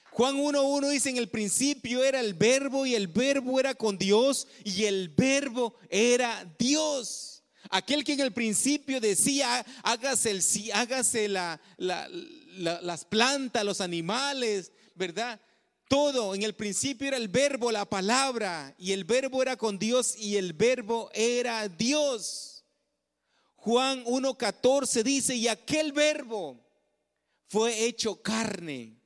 Juan 0.09 0.37
1.1 0.37 0.89
dice, 0.89 1.11
en 1.11 1.17
el 1.17 1.29
principio 1.29 2.03
era 2.03 2.19
el 2.19 2.33
verbo 2.33 2.87
y 2.87 2.95
el 2.95 3.07
verbo 3.09 3.59
era 3.59 3.75
con 3.75 3.95
Dios 3.95 4.47
y 4.63 4.85
el 4.85 5.09
verbo 5.09 5.75
era 5.87 6.51
Dios. 6.57 7.43
Aquel 7.69 8.03
que 8.03 8.13
en 8.13 8.21
el 8.21 8.33
principio 8.33 8.99
decía, 8.99 9.63
hágase, 9.83 10.31
el, 10.31 10.41
hágase 10.73 11.27
la, 11.27 11.61
las 11.77 13.05
plantas, 13.05 13.63
los 13.63 13.79
animales, 13.79 14.71
¿verdad? 14.95 15.39
todo. 15.87 16.33
En 16.33 16.41
el 16.41 16.55
principio 16.55 17.07
era 17.07 17.17
el 17.17 17.27
verbo, 17.27 17.71
la 17.71 17.85
palabra, 17.85 18.73
y 18.79 18.93
el 18.93 19.03
verbo 19.03 19.43
era 19.43 19.57
con 19.57 19.77
Dios 19.77 20.15
y 20.17 20.37
el 20.37 20.53
verbo 20.53 21.11
era 21.13 21.67
Dios. 21.69 22.65
Juan 23.57 24.03
1.14 24.05 25.03
dice, 25.03 25.35
y 25.35 25.47
aquel 25.47 25.91
verbo 25.91 26.62
fue 27.47 27.85
hecho 27.85 28.21
carne 28.21 28.97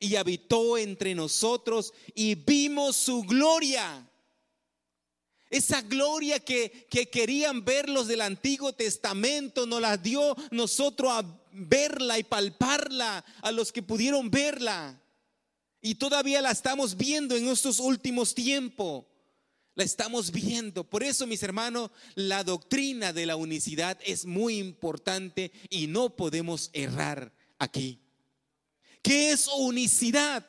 y 0.00 0.16
habitó 0.16 0.78
entre 0.78 1.14
nosotros 1.14 1.92
y 2.14 2.34
vimos 2.34 2.96
su 2.96 3.22
gloria. 3.22 4.08
Esa 5.50 5.80
gloria 5.80 6.38
que, 6.40 6.86
que, 6.90 7.08
querían 7.08 7.64
ver 7.64 7.88
los 7.88 8.06
del 8.06 8.20
Antiguo 8.20 8.72
Testamento 8.74 9.66
nos 9.66 9.80
la 9.80 9.96
dio 9.96 10.36
nosotros 10.50 11.10
a 11.10 11.24
verla 11.52 12.18
y 12.18 12.24
palparla 12.24 13.24
a 13.40 13.50
los 13.50 13.72
que 13.72 13.82
pudieron 13.82 14.30
verla. 14.30 15.00
Y 15.80 15.94
todavía 15.94 16.42
la 16.42 16.50
estamos 16.50 16.96
viendo 16.96 17.34
en 17.34 17.48
estos 17.48 17.80
últimos 17.80 18.34
tiempos. 18.34 19.06
La 19.74 19.84
estamos 19.84 20.32
viendo. 20.32 20.84
Por 20.84 21.02
eso, 21.02 21.26
mis 21.26 21.42
hermanos, 21.42 21.90
la 22.14 22.44
doctrina 22.44 23.12
de 23.12 23.26
la 23.26 23.36
unicidad 23.36 23.98
es 24.04 24.26
muy 24.26 24.58
importante 24.58 25.52
y 25.70 25.86
no 25.86 26.10
podemos 26.10 26.68
errar 26.72 27.32
aquí. 27.58 28.00
¿Qué 29.02 29.32
es 29.32 29.46
unicidad? 29.48 30.46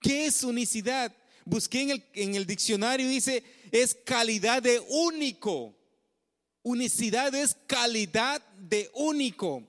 ¿Qué 0.00 0.26
es 0.26 0.42
unicidad? 0.42 1.14
Busqué 1.44 1.82
en 1.82 1.90
el, 1.90 2.04
en 2.14 2.34
el 2.34 2.46
diccionario 2.46 3.08
dice, 3.08 3.42
es 3.70 3.94
calidad 3.94 4.62
de 4.62 4.80
único. 4.88 5.74
Unicidad 6.62 7.34
es 7.34 7.56
calidad 7.66 8.42
de 8.58 8.90
único. 8.94 9.62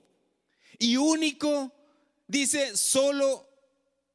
Y 0.78 0.96
único 0.96 1.72
dice 2.26 2.76
solo, 2.76 3.46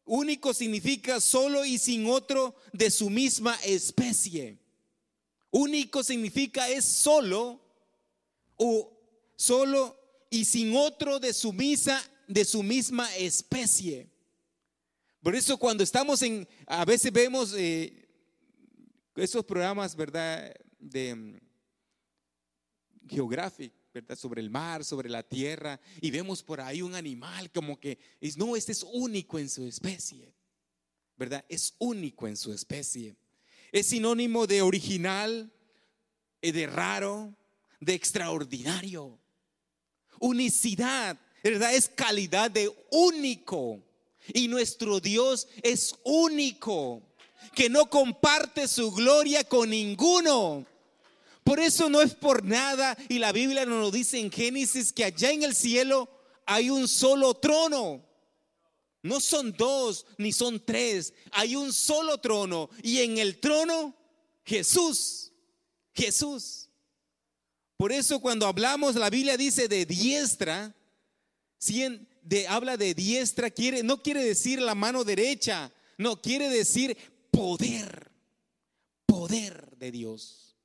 único 0.05 0.53
significa 0.53 1.19
solo 1.19 1.65
y 1.65 1.77
sin 1.77 2.07
otro 2.07 2.55
de 2.71 2.91
su 2.91 3.09
misma 3.09 3.55
especie. 3.63 4.57
Único 5.51 6.03
significa 6.03 6.69
es 6.69 6.85
solo 6.85 7.61
o 8.57 8.91
solo 9.35 10.04
y 10.35 10.45
sin 10.45 10.75
otro 10.75 11.19
de 11.19 11.33
su 11.33 11.53
misma 11.53 12.01
de 12.27 12.43
su 12.43 12.63
misma 12.63 13.13
especie. 13.15 14.09
Por 15.21 15.35
eso 15.35 15.57
cuando 15.57 15.83
estamos 15.83 16.21
en, 16.21 16.47
a 16.67 16.85
veces 16.85 17.11
vemos 17.11 17.53
eh, 17.57 18.07
esos 19.15 19.45
programas, 19.45 19.95
¿verdad? 19.95 20.53
De 20.77 21.15
mm, 21.15 21.37
geográfico, 23.07 23.75
¿verdad? 23.93 24.17
Sobre 24.17 24.41
el 24.41 24.49
mar, 24.49 24.83
sobre 24.83 25.09
la 25.09 25.23
tierra, 25.23 25.79
y 26.01 26.11
vemos 26.11 26.43
por 26.43 26.61
ahí 26.61 26.81
un 26.81 26.95
animal 26.95 27.51
como 27.51 27.79
que, 27.79 27.97
es, 28.19 28.37
no, 28.37 28.55
este 28.55 28.71
es 28.71 28.83
único 28.83 29.39
en 29.39 29.49
su 29.49 29.65
especie, 29.65 30.33
¿verdad? 31.15 31.45
Es 31.49 31.75
único 31.79 32.27
en 32.27 32.37
su 32.37 32.53
especie. 32.53 33.15
Es 33.71 33.87
sinónimo 33.87 34.45
de 34.47 34.61
original, 34.61 35.51
eh, 36.41 36.51
de 36.51 36.67
raro, 36.67 37.35
de 37.79 37.93
extraordinario. 37.93 39.19
Unicidad 40.19 41.17
¿verdad? 41.51 41.75
Es 41.75 41.89
calidad 41.89 42.49
de 42.49 42.71
único. 42.89 43.79
Y 44.33 44.47
nuestro 44.47 44.99
Dios 44.99 45.47
es 45.61 45.95
único, 46.03 47.03
que 47.53 47.69
no 47.69 47.87
comparte 47.87 48.67
su 48.67 48.91
gloria 48.91 49.43
con 49.43 49.69
ninguno. 49.69 50.65
Por 51.43 51.59
eso 51.59 51.87
no 51.87 52.01
es 52.01 52.15
por 52.15 52.43
nada, 52.43 52.97
y 53.07 53.19
la 53.19 53.31
Biblia 53.31 53.63
nos 53.67 53.79
lo 53.79 53.91
dice 53.91 54.19
en 54.19 54.31
Génesis, 54.31 54.91
que 54.91 55.03
allá 55.03 55.29
en 55.29 55.43
el 55.43 55.55
cielo 55.55 56.09
hay 56.47 56.71
un 56.71 56.87
solo 56.87 57.35
trono. 57.35 58.03
No 59.03 59.19
son 59.19 59.51
dos, 59.55 60.07
ni 60.17 60.33
son 60.33 60.65
tres, 60.65 61.13
hay 61.31 61.55
un 61.55 61.71
solo 61.71 62.17
trono. 62.17 62.71
Y 62.81 63.01
en 63.01 63.19
el 63.19 63.39
trono, 63.39 63.95
Jesús, 64.43 65.31
Jesús. 65.93 66.64
Por 67.77 67.91
eso 67.91 68.19
cuando 68.19 68.47
hablamos, 68.47 68.95
la 68.95 69.09
Biblia 69.09 69.37
dice 69.37 69.67
de 69.67 69.85
diestra, 69.85 70.73
de, 72.21 72.47
habla 72.47 72.77
de 72.77 72.93
diestra, 72.93 73.49
quiere, 73.49 73.83
no 73.83 74.01
quiere 74.01 74.23
decir 74.23 74.61
la 74.61 74.75
mano 74.75 75.03
derecha, 75.03 75.71
no, 75.97 76.21
quiere 76.21 76.49
decir 76.49 76.97
poder, 77.31 78.11
poder 79.05 79.75
de 79.77 79.91
Dios. 79.91 80.55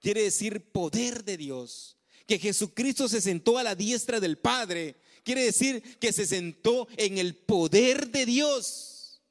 Quiere 0.00 0.22
decir 0.22 0.70
poder 0.70 1.24
de 1.24 1.36
Dios. 1.36 1.96
Que 2.26 2.38
Jesucristo 2.38 3.08
se 3.08 3.20
sentó 3.20 3.58
a 3.58 3.62
la 3.62 3.74
diestra 3.74 4.20
del 4.20 4.38
Padre. 4.38 4.96
Quiere 5.24 5.44
decir 5.44 5.98
que 5.98 6.12
se 6.12 6.26
sentó 6.26 6.86
en 6.96 7.18
el 7.18 7.34
poder 7.34 8.10
de 8.10 8.26
Dios. 8.26 9.22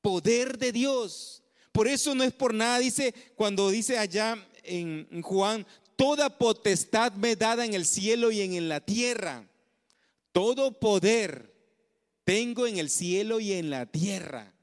Poder 0.00 0.58
de 0.58 0.72
Dios. 0.72 1.42
Por 1.70 1.86
eso 1.86 2.14
no 2.14 2.24
es 2.24 2.32
por 2.32 2.54
nada, 2.54 2.78
dice, 2.78 3.14
cuando 3.36 3.70
dice 3.70 3.98
allá 3.98 4.48
en 4.64 5.22
Juan, 5.22 5.64
toda 5.98 6.38
potestad 6.38 7.12
me 7.14 7.34
dada 7.34 7.64
en 7.64 7.74
el 7.74 7.84
cielo 7.84 8.30
y 8.30 8.40
en 8.40 8.68
la 8.68 8.80
tierra. 8.80 9.44
Todo 10.30 10.78
poder 10.78 11.52
tengo 12.22 12.68
en 12.68 12.78
el 12.78 12.88
cielo 12.88 13.40
y 13.40 13.54
en 13.54 13.68
la 13.68 13.84
tierra, 13.84 14.54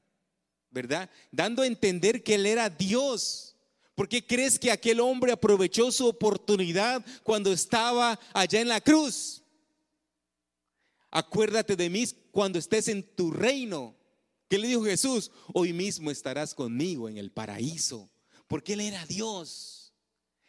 ¿verdad? 0.70 1.10
Dando 1.30 1.60
a 1.60 1.66
entender 1.66 2.22
que 2.22 2.36
Él 2.36 2.46
era 2.46 2.70
Dios. 2.70 3.54
¿Por 3.94 4.08
qué 4.08 4.26
crees 4.26 4.58
que 4.58 4.70
aquel 4.70 4.98
hombre 4.98 5.30
aprovechó 5.30 5.92
su 5.92 6.06
oportunidad 6.06 7.04
cuando 7.22 7.52
estaba 7.52 8.18
allá 8.32 8.62
en 8.62 8.68
la 8.68 8.80
cruz? 8.80 9.42
Acuérdate 11.10 11.76
de 11.76 11.90
mí 11.90 12.06
cuando 12.30 12.58
estés 12.58 12.88
en 12.88 13.02
tu 13.02 13.30
reino. 13.30 13.94
¿Qué 14.48 14.56
le 14.56 14.68
dijo 14.68 14.84
Jesús? 14.84 15.30
Hoy 15.52 15.74
mismo 15.74 16.10
estarás 16.10 16.54
conmigo 16.54 17.10
en 17.10 17.18
el 17.18 17.30
paraíso. 17.30 18.08
Porque 18.48 18.72
Él 18.72 18.80
era 18.80 19.04
Dios. 19.04 19.75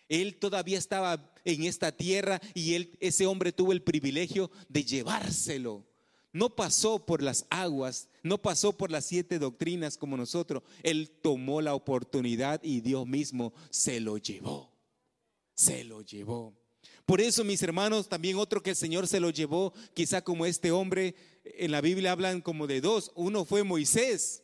Él 0.10 0.36
todavía 0.36 0.78
estaba 0.78 1.34
en 1.44 1.64
esta 1.64 1.92
tierra 1.92 2.42
y 2.54 2.74
él, 2.74 2.98
ese 3.00 3.26
hombre 3.26 3.52
tuvo 3.52 3.72
el 3.72 3.82
privilegio 3.82 4.52
de 4.70 4.84
llevárselo. 4.84 5.86
No 6.34 6.56
pasó 6.56 7.06
por 7.06 7.24
las 7.24 7.46
aguas, 7.50 8.10
no 8.22 8.38
pasó 8.38 8.78
por 8.78 8.92
las 8.92 9.06
siete 9.06 9.40
doctrinas 9.40 9.98
como 9.98 10.18
nosotros. 10.18 10.64
Él 10.84 11.10
tomó 11.22 11.62
la 11.62 11.74
oportunidad 11.74 12.62
y 12.64 12.82
Dios 12.82 13.08
mismo 13.08 13.54
se 13.70 14.00
lo 14.00 14.18
llevó. 14.18 14.72
Se 15.56 15.84
lo 15.84 16.02
llevó. 16.02 16.54
Por 17.06 17.22
eso, 17.22 17.44
mis 17.44 17.64
hermanos, 17.64 18.10
también 18.10 18.38
otro 18.38 18.62
que 18.62 18.72
el 18.72 18.76
Señor 18.76 19.08
se 19.08 19.20
lo 19.20 19.30
llevó, 19.30 19.74
quizá 19.94 20.22
como 20.22 20.46
este 20.46 20.72
hombre, 20.72 21.16
en 21.46 21.72
la 21.72 21.82
Biblia 21.82 22.12
hablan 22.12 22.42
como 22.42 22.68
de 22.68 22.82
dos. 22.82 23.12
Uno 23.16 23.46
fue 23.46 23.64
Moisés 23.64 24.44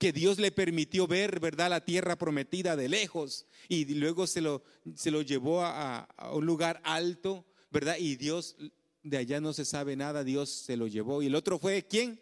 que 0.00 0.12
Dios 0.14 0.38
le 0.38 0.50
permitió 0.50 1.06
ver, 1.06 1.40
¿verdad?, 1.40 1.68
la 1.68 1.84
tierra 1.84 2.16
prometida 2.16 2.74
de 2.74 2.88
lejos 2.88 3.44
y 3.68 3.84
luego 3.84 4.26
se 4.26 4.40
lo, 4.40 4.62
se 4.96 5.10
lo 5.10 5.20
llevó 5.20 5.60
a, 5.62 6.08
un 6.32 6.46
lugar 6.46 6.80
alto, 6.84 7.44
¿verdad? 7.70 7.98
Y 7.98 8.16
Dios, 8.16 8.56
de 9.02 9.18
allá 9.18 9.42
no 9.42 9.52
se 9.52 9.66
sabe 9.66 9.96
nada, 9.96 10.24
Dios 10.24 10.48
se 10.48 10.78
lo 10.78 10.86
llevó. 10.86 11.20
¿Y 11.20 11.26
el 11.26 11.34
otro 11.34 11.58
fue 11.58 11.86
quién? 11.86 12.18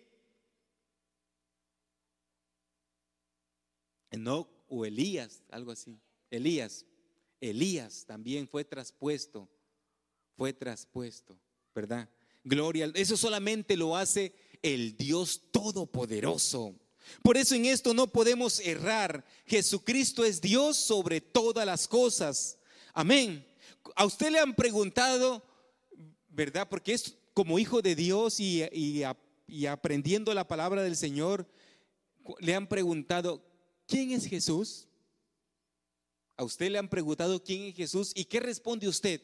No, 4.10 4.50
o 4.68 4.84
Elías, 4.84 5.44
algo 5.48 5.70
así. 5.70 6.00
Elías. 6.32 6.84
Elías 7.40 8.04
también 8.06 8.48
fue 8.48 8.64
traspuesto, 8.64 9.48
fue 10.36 10.52
traspuesto, 10.52 11.38
¿verdad? 11.72 12.10
Gloria, 12.42 12.90
eso 12.94 13.16
solamente 13.16 13.76
lo 13.76 13.96
hace 13.96 14.34
el 14.62 14.96
Dios 14.96 15.42
Todopoderoso. 15.52 16.74
Por 17.23 17.37
eso 17.37 17.55
en 17.55 17.66
esto 17.66 17.94
no 17.94 18.07
podemos 18.07 18.61
errar. 18.61 19.25
Jesucristo 19.47 20.25
es 20.25 20.40
Dios 20.40 20.77
sobre 20.77 21.21
todas 21.21 21.66
las 21.66 21.88
cosas. 21.88 22.59
Amén. 22.92 23.47
A 23.94 24.05
usted 24.05 24.31
le 24.31 24.38
han 24.38 24.55
preguntado, 24.55 25.42
¿verdad? 26.29 26.68
Porque 26.68 26.92
es 26.92 27.14
como 27.35 27.59
hijo 27.59 27.83
de 27.83 27.94
Dios 27.94 28.40
y, 28.40 28.64
y 29.47 29.66
aprendiendo 29.66 30.35
la 30.35 30.47
palabra 30.47 30.83
del 30.83 30.97
Señor, 30.97 31.49
le 32.40 32.55
han 32.55 32.68
preguntado, 32.68 33.44
¿quién 33.87 34.11
es 34.11 34.27
Jesús? 34.27 34.88
A 36.37 36.44
usted 36.44 36.71
le 36.71 36.79
han 36.79 36.88
preguntado 36.88 37.42
quién 37.42 37.62
es 37.62 37.75
Jesús 37.75 38.12
y 38.14 38.25
qué 38.25 38.40
responde 38.40 38.88
usted. 38.88 39.23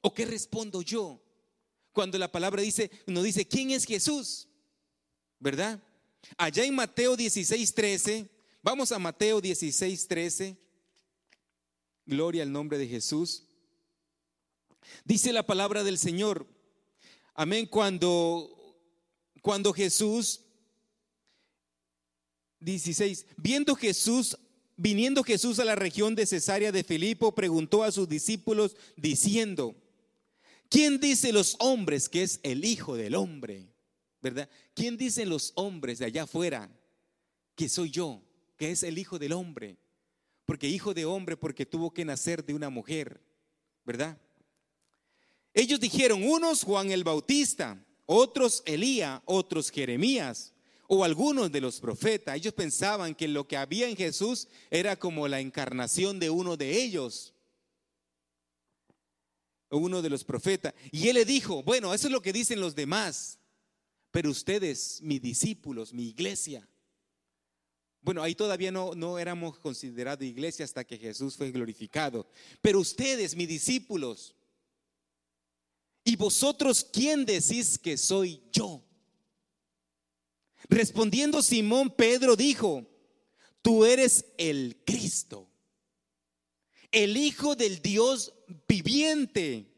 ¿O 0.00 0.14
qué 0.14 0.24
respondo 0.24 0.82
yo? 0.82 1.22
Cuando 1.92 2.16
la 2.18 2.30
palabra 2.30 2.62
dice, 2.62 2.90
nos 3.06 3.24
dice, 3.24 3.46
¿quién 3.46 3.70
es 3.70 3.84
Jesús? 3.84 4.48
¿Verdad? 5.38 5.82
Allá 6.36 6.64
en 6.64 6.74
Mateo 6.74 7.16
16, 7.16 7.74
13, 7.74 8.30
vamos 8.62 8.92
a 8.92 8.98
Mateo 8.98 9.40
16, 9.40 10.06
13. 10.06 10.56
Gloria 12.06 12.42
al 12.42 12.52
nombre 12.52 12.78
de 12.78 12.88
Jesús. 12.88 13.44
Dice 15.04 15.32
la 15.32 15.46
palabra 15.46 15.84
del 15.84 15.98
Señor. 15.98 16.46
Amén. 17.34 17.66
Cuando, 17.66 18.76
cuando 19.42 19.72
Jesús, 19.72 20.40
16, 22.60 23.26
viendo 23.36 23.74
Jesús, 23.74 24.36
viniendo 24.76 25.22
Jesús 25.22 25.58
a 25.58 25.64
la 25.64 25.74
región 25.74 26.14
de 26.14 26.26
Cesarea 26.26 26.72
de 26.72 26.84
Filipo, 26.84 27.34
preguntó 27.34 27.82
a 27.82 27.92
sus 27.92 28.08
discípulos 28.08 28.76
diciendo, 28.96 29.74
¿quién 30.68 31.00
dice 31.00 31.32
los 31.32 31.56
hombres 31.58 32.08
que 32.08 32.22
es 32.22 32.40
el 32.42 32.64
Hijo 32.64 32.96
del 32.96 33.14
Hombre? 33.14 33.69
¿Verdad? 34.20 34.48
¿Quién 34.74 34.96
dicen 34.96 35.28
los 35.28 35.52
hombres 35.54 35.98
de 35.98 36.06
allá 36.06 36.24
afuera 36.24 36.70
que 37.54 37.68
soy 37.68 37.90
yo, 37.90 38.22
que 38.56 38.70
es 38.70 38.82
el 38.82 38.98
hijo 38.98 39.18
del 39.18 39.32
hombre? 39.32 39.78
Porque 40.44 40.68
hijo 40.68 40.94
de 40.94 41.04
hombre 41.04 41.36
porque 41.36 41.66
tuvo 41.66 41.92
que 41.92 42.04
nacer 42.04 42.44
de 42.44 42.54
una 42.54 42.70
mujer, 42.70 43.20
¿verdad? 43.84 44.18
Ellos 45.54 45.80
dijeron, 45.80 46.22
unos 46.22 46.62
Juan 46.62 46.90
el 46.90 47.04
Bautista, 47.04 47.84
otros 48.06 48.62
Elías, 48.66 49.20
otros 49.24 49.70
Jeremías 49.70 50.52
o 50.86 51.04
algunos 51.04 51.50
de 51.52 51.60
los 51.60 51.80
profetas. 51.80 52.36
Ellos 52.36 52.52
pensaban 52.52 53.14
que 53.14 53.28
lo 53.28 53.46
que 53.46 53.56
había 53.56 53.88
en 53.88 53.96
Jesús 53.96 54.48
era 54.70 54.96
como 54.96 55.28
la 55.28 55.40
encarnación 55.40 56.18
de 56.18 56.30
uno 56.30 56.56
de 56.56 56.82
ellos, 56.82 57.32
uno 59.70 60.02
de 60.02 60.10
los 60.10 60.24
profetas. 60.24 60.74
Y 60.90 61.08
él 61.08 61.14
le 61.14 61.24
dijo, 61.24 61.62
bueno, 61.62 61.94
eso 61.94 62.08
es 62.08 62.12
lo 62.12 62.22
que 62.22 62.32
dicen 62.32 62.60
los 62.60 62.74
demás, 62.74 63.39
pero 64.10 64.30
ustedes, 64.30 65.00
mis 65.02 65.20
discípulos, 65.20 65.92
mi 65.92 66.08
iglesia. 66.08 66.66
Bueno, 68.02 68.22
ahí 68.22 68.34
todavía 68.34 68.72
no, 68.72 68.94
no 68.94 69.18
éramos 69.18 69.58
considerados 69.58 70.24
iglesia 70.24 70.64
hasta 70.64 70.84
que 70.84 70.98
Jesús 70.98 71.36
fue 71.36 71.50
glorificado. 71.50 72.26
Pero 72.60 72.80
ustedes, 72.80 73.36
mis 73.36 73.48
discípulos, 73.48 74.34
¿y 76.02 76.16
vosotros 76.16 76.84
quién 76.84 77.24
decís 77.24 77.78
que 77.78 77.96
soy 77.96 78.42
yo? 78.50 78.82
Respondiendo 80.68 81.42
Simón, 81.42 81.90
Pedro 81.90 82.36
dijo, 82.36 82.86
tú 83.62 83.84
eres 83.84 84.24
el 84.38 84.82
Cristo, 84.84 85.48
el 86.90 87.16
Hijo 87.16 87.54
del 87.54 87.80
Dios 87.80 88.32
viviente. 88.66 89.69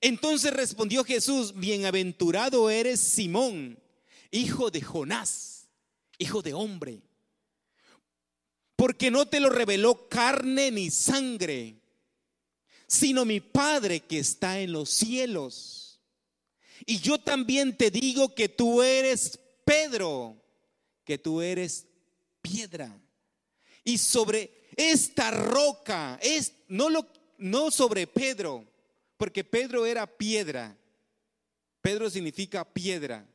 Entonces 0.00 0.52
respondió 0.52 1.04
Jesús, 1.04 1.54
bienaventurado 1.54 2.70
eres 2.70 3.00
Simón, 3.00 3.78
hijo 4.30 4.70
de 4.70 4.80
Jonás, 4.80 5.68
hijo 6.18 6.42
de 6.42 6.54
hombre, 6.54 7.02
porque 8.76 9.10
no 9.10 9.26
te 9.26 9.40
lo 9.40 9.50
reveló 9.50 10.08
carne 10.08 10.70
ni 10.70 10.90
sangre, 10.90 11.76
sino 12.86 13.24
mi 13.24 13.40
Padre 13.40 14.00
que 14.00 14.18
está 14.18 14.60
en 14.60 14.72
los 14.72 14.90
cielos. 14.90 16.00
Y 16.86 16.98
yo 16.98 17.18
también 17.18 17.76
te 17.76 17.90
digo 17.90 18.34
que 18.34 18.48
tú 18.48 18.82
eres 18.82 19.38
Pedro, 19.64 20.36
que 21.04 21.18
tú 21.18 21.40
eres 21.40 21.86
piedra. 22.42 23.00
Y 23.84 23.98
sobre 23.98 24.68
esta 24.76 25.30
roca, 25.30 26.18
es, 26.22 26.52
no, 26.68 26.90
lo, 26.90 27.06
no 27.38 27.70
sobre 27.70 28.06
Pedro, 28.06 28.66
porque 29.24 29.42
Pedro 29.42 29.86
era 29.86 30.06
piedra. 30.06 30.76
Pedro 31.80 32.10
significa 32.10 32.62
piedra. 32.62 33.26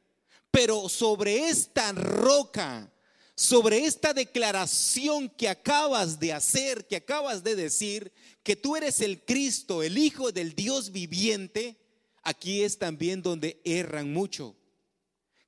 Pero 0.51 0.87
sobre 0.87 1.49
esta 1.49 1.93
roca, 1.93 2.93
sobre 3.33 3.85
esta 3.85 4.13
declaración 4.13 5.29
que 5.29 5.49
acabas 5.49 6.19
de 6.19 6.31
hacer, 6.31 6.85
que 6.85 6.97
acabas 6.97 7.43
de 7.43 7.55
decir, 7.55 8.11
que 8.43 8.55
tú 8.55 8.75
eres 8.75 9.01
el 9.01 9.25
Cristo, 9.25 9.81
el 9.81 9.97
Hijo 9.97 10.31
del 10.31 10.53
Dios 10.53 10.91
viviente, 10.91 11.75
aquí 12.21 12.61
es 12.61 12.77
también 12.77 13.23
donde 13.23 13.59
erran 13.63 14.13
mucho, 14.13 14.55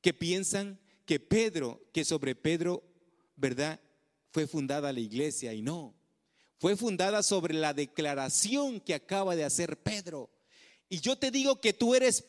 que 0.01 0.11
piensan 0.11 0.79
que 1.05 1.19
Pedro, 1.19 1.83
que 1.93 2.03
sobre 2.03 2.33
Pedro, 2.33 2.81
¿verdad? 3.35 3.79
Fue 4.31 4.47
fundada 4.47 4.91
la 4.91 5.01
iglesia 5.01 5.53
y 5.53 5.61
no. 5.61 5.93
Fue 6.61 6.77
fundada 6.77 7.23
sobre 7.23 7.55
la 7.55 7.73
declaración 7.73 8.79
que 8.79 8.93
acaba 8.93 9.35
de 9.35 9.43
hacer 9.43 9.81
Pedro. 9.81 10.29
Y 10.89 10.99
yo 10.99 11.17
te 11.17 11.31
digo 11.31 11.59
que 11.59 11.73
tú 11.73 11.95
eres 11.95 12.23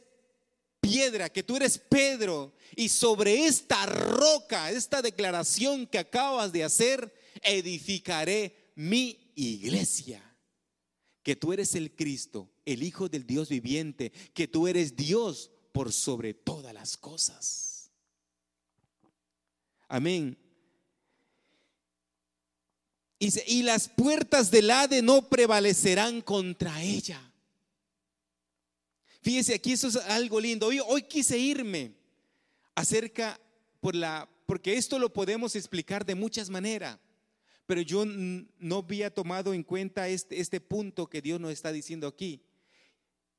piedra, 0.80 1.28
que 1.28 1.42
tú 1.42 1.56
eres 1.56 1.76
Pedro. 1.76 2.54
Y 2.74 2.88
sobre 2.88 3.44
esta 3.44 3.84
roca, 3.84 4.70
esta 4.70 5.02
declaración 5.02 5.86
que 5.86 5.98
acabas 5.98 6.50
de 6.50 6.64
hacer, 6.64 7.14
edificaré 7.42 8.72
mi 8.74 9.34
iglesia. 9.34 10.22
Que 11.22 11.36
tú 11.36 11.52
eres 11.52 11.74
el 11.74 11.94
Cristo, 11.94 12.50
el 12.64 12.82
Hijo 12.82 13.10
del 13.10 13.26
Dios 13.26 13.50
viviente, 13.50 14.12
que 14.32 14.48
tú 14.48 14.66
eres 14.66 14.96
Dios 14.96 15.50
por 15.72 15.92
sobre 15.92 16.32
todas 16.32 16.72
las 16.72 16.96
cosas. 16.96 17.90
Amén. 19.88 20.41
Y, 23.46 23.62
las 23.62 23.88
puertas 23.88 24.50
del 24.50 24.68
Hade 24.68 25.00
no 25.00 25.28
prevalecerán 25.28 26.22
contra 26.22 26.82
ella. 26.82 27.20
Fíjese, 29.20 29.54
aquí 29.54 29.70
eso 29.70 29.86
es 29.86 29.94
algo 29.94 30.40
lindo. 30.40 30.66
Hoy, 30.66 31.02
quise 31.04 31.38
irme 31.38 31.92
acerca 32.74 33.40
por 33.78 33.94
la, 33.94 34.28
porque 34.44 34.74
esto 34.74 34.98
lo 34.98 35.12
podemos 35.12 35.54
explicar 35.54 36.04
de 36.04 36.16
muchas 36.16 36.50
maneras, 36.50 36.98
pero 37.64 37.80
yo 37.80 38.04
no 38.04 38.78
había 38.78 39.14
tomado 39.14 39.54
en 39.54 39.62
cuenta 39.62 40.08
este, 40.08 40.40
este 40.40 40.60
punto 40.60 41.08
que 41.08 41.22
Dios 41.22 41.38
nos 41.38 41.52
está 41.52 41.70
diciendo 41.70 42.08
aquí, 42.08 42.42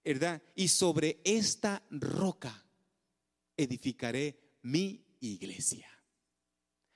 ¿verdad? 0.06 0.42
Y 0.56 0.70
sobre 0.70 1.20
esta 1.26 1.84
roca 1.90 2.66
edificaré 3.58 4.40
mi 4.62 5.04
iglesia. 5.20 5.90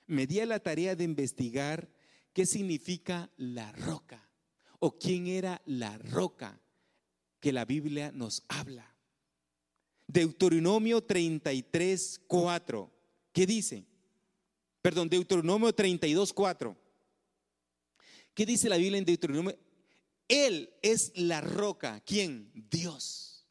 Me 0.06 0.26
di 0.26 0.40
a 0.40 0.46
la 0.46 0.58
tarea 0.58 0.96
de 0.96 1.04
investigar 1.04 1.97
¿Qué 2.38 2.46
significa 2.46 3.28
la 3.36 3.72
roca? 3.72 4.24
¿O 4.78 4.96
quién 4.96 5.26
era 5.26 5.60
la 5.66 5.98
roca 5.98 6.56
que 7.40 7.52
la 7.52 7.64
Biblia 7.64 8.12
nos 8.14 8.44
habla? 8.46 8.94
Deuteronomio 10.06 11.02
33, 11.02 12.20
4. 12.28 12.92
¿Qué 13.32 13.44
dice? 13.44 13.84
Perdón, 14.80 15.08
Deuteronomio 15.08 15.74
32, 15.74 16.32
4. 16.32 16.76
¿Qué 18.34 18.46
dice 18.46 18.68
la 18.68 18.76
Biblia 18.76 18.98
en 18.98 19.04
Deuteronomio? 19.04 19.58
Él 20.28 20.72
es 20.80 21.10
la 21.16 21.40
roca. 21.40 22.00
¿Quién? 22.06 22.52
Dios. 22.70 23.48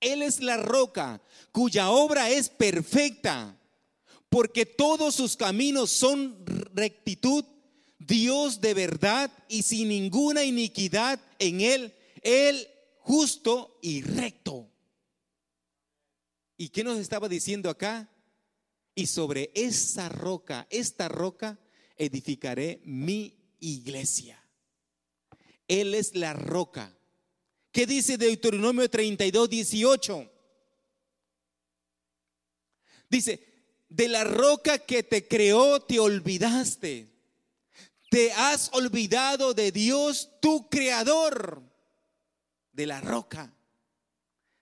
Él 0.00 0.22
es 0.22 0.40
la 0.40 0.56
roca 0.56 1.20
cuya 1.52 1.90
obra 1.90 2.30
es 2.30 2.48
perfecta, 2.48 3.60
porque 4.30 4.64
todos 4.64 5.14
sus 5.14 5.36
caminos 5.36 5.90
son 5.90 6.42
rectitud 6.72 7.44
Dios 7.98 8.60
de 8.60 8.74
verdad 8.74 9.32
y 9.48 9.62
sin 9.62 9.88
ninguna 9.88 10.44
iniquidad 10.44 11.20
en 11.38 11.60
él, 11.60 11.94
él 12.22 12.68
justo 12.98 13.78
y 13.82 14.02
recto. 14.02 14.70
¿Y 16.56 16.68
qué 16.70 16.84
nos 16.84 16.98
estaba 16.98 17.28
diciendo 17.28 17.70
acá? 17.70 18.08
Y 18.94 19.06
sobre 19.06 19.50
esa 19.54 20.08
roca, 20.08 20.66
esta 20.70 21.08
roca, 21.08 21.58
edificaré 21.96 22.80
mi 22.84 23.34
iglesia. 23.60 24.42
Él 25.66 25.94
es 25.94 26.14
la 26.14 26.32
roca. 26.32 26.96
¿Qué 27.72 27.86
dice 27.86 28.16
Deuteronomio 28.16 28.88
32, 28.88 29.50
18? 29.50 30.32
Dice, 33.10 33.48
de 33.88 34.08
la 34.08 34.24
roca 34.24 34.78
que 34.78 35.02
te 35.02 35.26
creó 35.26 35.80
te 35.80 35.98
olvidaste 35.98 37.17
te 38.08 38.32
has 38.32 38.70
olvidado 38.72 39.54
de 39.54 39.70
Dios, 39.70 40.30
tu 40.40 40.68
creador, 40.68 41.62
de 42.72 42.86
la 42.86 43.00
roca. 43.00 43.52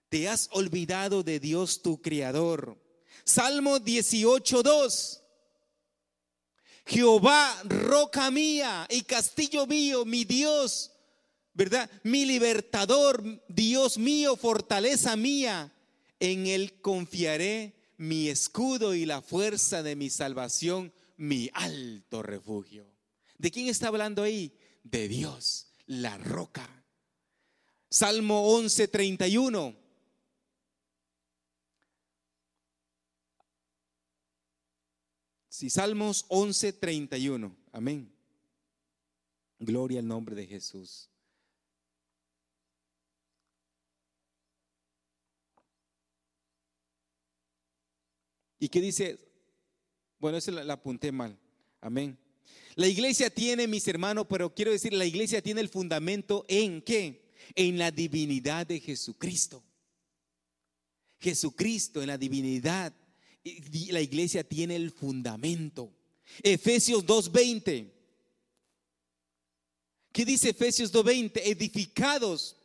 Te 0.08 0.28
has 0.28 0.48
olvidado 0.52 1.22
de 1.22 1.38
Dios, 1.38 1.82
tu 1.82 2.00
creador. 2.00 2.76
Salmo 3.24 3.78
18.2. 3.78 5.20
Jehová, 6.86 7.60
roca 7.64 8.30
mía 8.30 8.86
y 8.88 9.02
castillo 9.02 9.66
mío, 9.66 10.04
mi 10.04 10.24
Dios, 10.24 10.92
¿verdad? 11.52 11.90
Mi 12.04 12.24
libertador, 12.24 13.22
Dios 13.48 13.98
mío, 13.98 14.36
fortaleza 14.36 15.16
mía. 15.16 15.72
En 16.20 16.46
él 16.46 16.80
confiaré 16.80 17.74
mi 17.96 18.28
escudo 18.28 18.94
y 18.94 19.04
la 19.04 19.20
fuerza 19.20 19.82
de 19.82 19.96
mi 19.96 20.10
salvación, 20.10 20.92
mi 21.16 21.50
alto 21.54 22.22
refugio. 22.22 22.95
¿De 23.38 23.50
quién 23.50 23.68
está 23.68 23.88
hablando 23.88 24.22
ahí? 24.22 24.58
De 24.82 25.08
Dios, 25.08 25.72
la 25.86 26.16
roca. 26.18 26.68
Salmo 27.90 28.54
11, 28.54 28.88
31. 28.88 29.76
Si 35.48 35.70
Salmos 35.70 36.26
11, 36.28 36.74
31. 36.74 37.56
Amén. 37.72 38.12
Gloria 39.58 40.00
al 40.00 40.06
nombre 40.06 40.34
de 40.34 40.46
Jesús. 40.46 41.08
¿Y 48.58 48.68
qué 48.68 48.80
dice? 48.80 49.18
Bueno, 50.18 50.38
esa 50.38 50.50
la, 50.50 50.64
la 50.64 50.74
apunté 50.74 51.10
mal. 51.12 51.38
Amén. 51.80 52.18
La 52.76 52.86
iglesia 52.86 53.30
tiene, 53.30 53.66
mis 53.66 53.88
hermanos, 53.88 54.26
pero 54.28 54.54
quiero 54.54 54.70
decir, 54.70 54.92
la 54.92 55.06
iglesia 55.06 55.40
tiene 55.40 55.62
el 55.62 55.70
fundamento 55.70 56.44
en 56.46 56.82
qué? 56.82 57.32
En 57.54 57.78
la 57.78 57.90
divinidad 57.90 58.66
de 58.66 58.80
Jesucristo. 58.80 59.64
Jesucristo 61.18 62.02
en 62.02 62.08
la 62.08 62.18
divinidad. 62.18 62.92
La 63.88 64.02
iglesia 64.02 64.44
tiene 64.44 64.76
el 64.76 64.90
fundamento. 64.90 65.90
Efesios 66.42 67.06
2.20. 67.06 67.90
¿Qué 70.12 70.24
dice 70.26 70.50
Efesios 70.50 70.92
2.20? 70.92 71.40
Edificados 71.44 72.56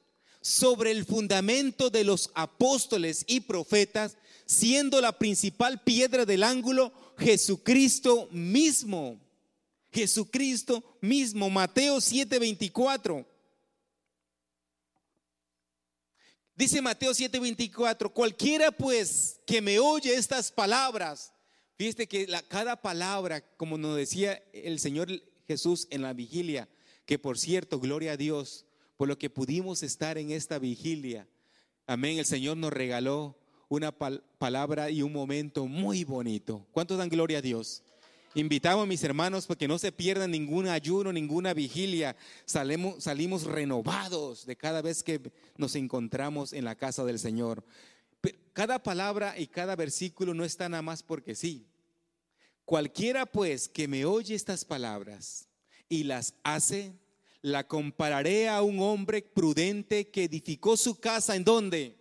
sobre 0.41 0.91
el 0.91 1.06
fundamento 1.06 1.89
de 1.89 2.04
los 2.04 2.32
apóstoles 2.34 3.24
y 3.28 3.39
profetas, 3.39 4.17
siendo 4.45 5.00
la 5.00 5.17
principal 5.17 5.82
piedra 5.84 6.26
del 6.26 6.43
ángulo 6.43 6.91
Jesucristo 7.17 8.28
mismo. 8.32 9.31
Jesucristo 9.91 10.97
mismo. 11.01 11.49
Mateo 11.49 11.99
7:24. 11.99 13.25
Dice 16.56 16.82
Mateo 16.82 17.13
7:24, 17.13 18.12
cualquiera 18.13 18.71
pues 18.71 19.39
que 19.47 19.62
me 19.62 19.80
oye 19.80 20.13
estas 20.13 20.51
palabras, 20.51 21.34
fíjate 21.75 22.08
que 22.08 22.27
cada 22.47 22.82
palabra, 22.82 23.41
como 23.58 23.77
nos 23.77 23.97
decía 23.97 24.43
el 24.54 24.80
Señor 24.80 25.10
Jesús 25.47 25.88
en 25.89 26.04
la 26.04 26.13
vigilia, 26.13 26.69
que 27.06 27.17
por 27.17 27.39
cierto, 27.39 27.80
gloria 27.80 28.12
a 28.12 28.17
Dios, 28.17 28.65
por 28.95 29.08
lo 29.08 29.17
que 29.17 29.30
pudimos 29.30 29.82
estar 29.82 30.17
en 30.17 30.32
esta 30.32 30.60
vigilia. 30.60 31.27
Amén, 31.88 32.19
el 32.19 32.25
Señor 32.25 32.58
nos 32.58 32.71
regaló 32.71 33.38
una 33.67 33.91
palabra 33.91 34.91
y 34.91 35.01
un 35.01 35.13
momento 35.13 35.65
muy 35.65 36.04
bonito. 36.04 36.67
¿Cuántos 36.71 36.97
dan 36.97 37.10
gloria 37.10 37.39
a 37.39 37.41
Dios? 37.41 37.84
Invitamos 38.34 38.84
a 38.84 38.88
mis 38.88 39.04
hermanos 39.04 39.46
para 39.46 39.58
que 39.58 39.67
no 39.67 39.78
se 39.78 39.91
pierdan 39.91 40.32
ningún 40.32 40.67
ayuno, 40.67 41.12
ninguna 41.12 41.54
vigilia. 41.54 42.15
Salimos, 42.46 43.04
salimos 43.04 43.44
renovados 43.44 44.46
de 44.46 44.56
cada 44.56 44.82
vez 44.82 45.04
que 45.04 45.20
nos 45.58 45.76
encontramos 45.76 46.54
en 46.54 46.63
la 46.63 46.76
casa 46.76 47.04
del 47.04 47.20
Señor. 47.20 47.63
Cada 48.54 48.82
palabra 48.82 49.38
y 49.38 49.48
cada 49.48 49.76
versículo 49.76 50.34
no 50.34 50.46
está 50.46 50.70
nada 50.70 50.82
más 50.82 51.04
porque 51.04 51.36
sí. 51.36 51.65
Cualquiera 52.63 53.26
pues 53.26 53.67
que 53.67 53.88
me 53.88 54.06
oye 54.06 54.36
estas 54.36 54.63
palabras 54.63 55.50
y 55.89 56.04
las 56.04 56.34
hace, 56.44 56.94
la 57.41 57.67
compararé 57.67 58.48
a 58.48 58.62
un 58.62 58.80
hombre 58.80 59.22
prudente 59.22 60.10
que 60.10 60.26
edificó 60.26 60.78
su 60.78 61.00
casa 61.00 61.36
en 61.36 61.44
donde? 61.44 61.98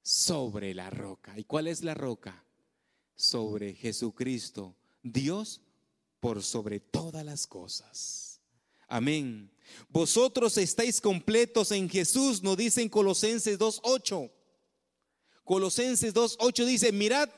Sobre 0.00 0.72
la 0.74 0.88
roca. 0.88 1.38
¿Y 1.38 1.44
cuál 1.44 1.66
es 1.66 1.82
la 1.82 1.92
roca? 1.94 2.44
Sobre 3.14 3.74
Jesucristo, 3.74 4.74
Dios 5.02 5.60
por 6.20 6.42
sobre 6.42 6.80
todas 6.80 7.24
las 7.24 7.46
cosas. 7.46 8.40
Amén. 8.88 9.50
Vosotros 9.88 10.56
estáis 10.58 11.00
completos 11.00 11.72
en 11.72 11.88
Jesús, 11.88 12.42
nos 12.42 12.56
dicen 12.56 12.88
Colosenses 12.88 13.58
2.8. 13.58 14.30
Colosenses 15.44 16.14
2.8 16.14 16.64
dice, 16.64 16.92
mirad 16.92 17.28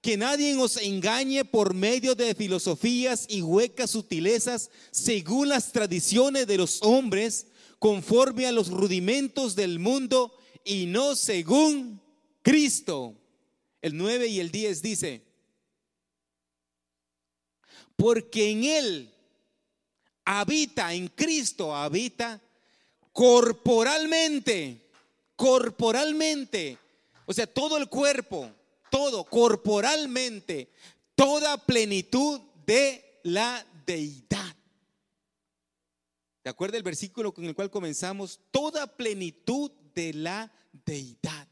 que 0.00 0.16
nadie 0.16 0.54
os 0.56 0.76
engañe 0.76 1.44
por 1.44 1.72
medio 1.72 2.14
de 2.14 2.34
filosofías 2.34 3.26
y 3.28 3.42
huecas 3.42 3.90
sutilezas 3.90 4.70
según 4.90 5.48
las 5.48 5.72
tradiciones 5.72 6.46
de 6.46 6.58
los 6.58 6.82
hombres, 6.82 7.46
conforme 7.78 8.46
a 8.46 8.52
los 8.52 8.68
rudimentos 8.68 9.54
del 9.54 9.78
mundo 9.78 10.36
y 10.64 10.86
no 10.86 11.16
según 11.16 12.00
Cristo. 12.42 13.14
El 13.80 13.96
9 13.96 14.26
y 14.26 14.40
el 14.40 14.50
10 14.50 14.82
dice, 14.82 15.23
porque 17.96 18.50
en 18.50 18.64
Él 18.64 19.14
habita, 20.24 20.92
en 20.94 21.08
Cristo 21.08 21.74
habita 21.74 22.40
corporalmente, 23.12 24.88
corporalmente, 25.36 26.78
o 27.26 27.32
sea, 27.32 27.46
todo 27.46 27.76
el 27.76 27.88
cuerpo 27.88 28.50
todo, 28.94 29.24
corporalmente, 29.24 30.70
toda 31.16 31.56
plenitud 31.58 32.40
de 32.64 33.18
la 33.24 33.66
deidad. 33.84 34.54
¿De 36.44 36.50
acuerdo 36.50 36.76
el 36.76 36.84
versículo 36.84 37.34
con 37.34 37.44
el 37.44 37.56
cual 37.56 37.72
comenzamos? 37.72 38.38
Toda 38.52 38.86
plenitud 38.86 39.72
de 39.96 40.14
la 40.14 40.52
deidad. 40.86 41.48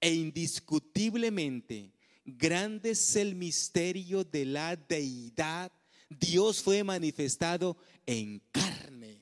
E 0.00 0.14
indiscutiblemente, 0.14 1.92
grande 2.24 2.90
es 2.90 3.16
el 3.16 3.34
misterio 3.34 4.24
de 4.24 4.44
la 4.44 4.76
deidad. 4.76 5.70
Dios 6.08 6.62
fue 6.62 6.82
manifestado 6.84 7.76
en 8.06 8.40
carne. 8.50 9.20